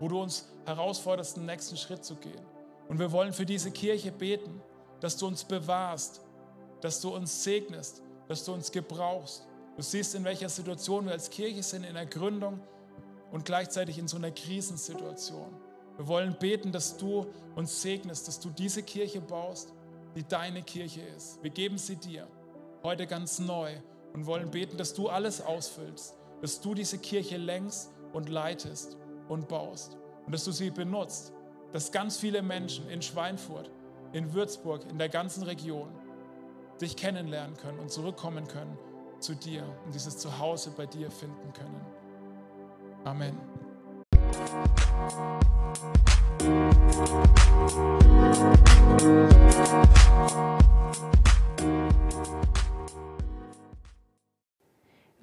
[0.00, 2.44] wo du uns herausforderst, den nächsten Schritt zu gehen.
[2.88, 4.60] Und wir wollen für diese Kirche beten,
[5.00, 6.20] dass du uns bewahrst,
[6.80, 9.46] dass du uns segnest, dass du uns gebrauchst.
[9.76, 12.60] Du siehst, in welcher Situation wir als Kirche sind, in der Gründung
[13.32, 15.54] und gleichzeitig in so einer Krisensituation.
[15.96, 19.72] Wir wollen beten, dass du uns segnest, dass du diese Kirche baust,
[20.14, 21.42] die deine Kirche ist.
[21.42, 22.28] Wir geben sie dir
[22.82, 23.72] heute ganz neu
[24.12, 28.96] und wollen beten, dass du alles ausfüllst, dass du diese Kirche längst und leitest
[29.28, 29.96] und baust
[30.26, 31.32] und dass du sie benutzt,
[31.72, 33.70] dass ganz viele Menschen in Schweinfurt,
[34.12, 35.88] in Würzburg, in der ganzen Region
[36.80, 38.76] dich kennenlernen können und zurückkommen können
[39.20, 41.80] zu dir und dieses Zuhause bei dir finden können.
[43.04, 43.38] Amen.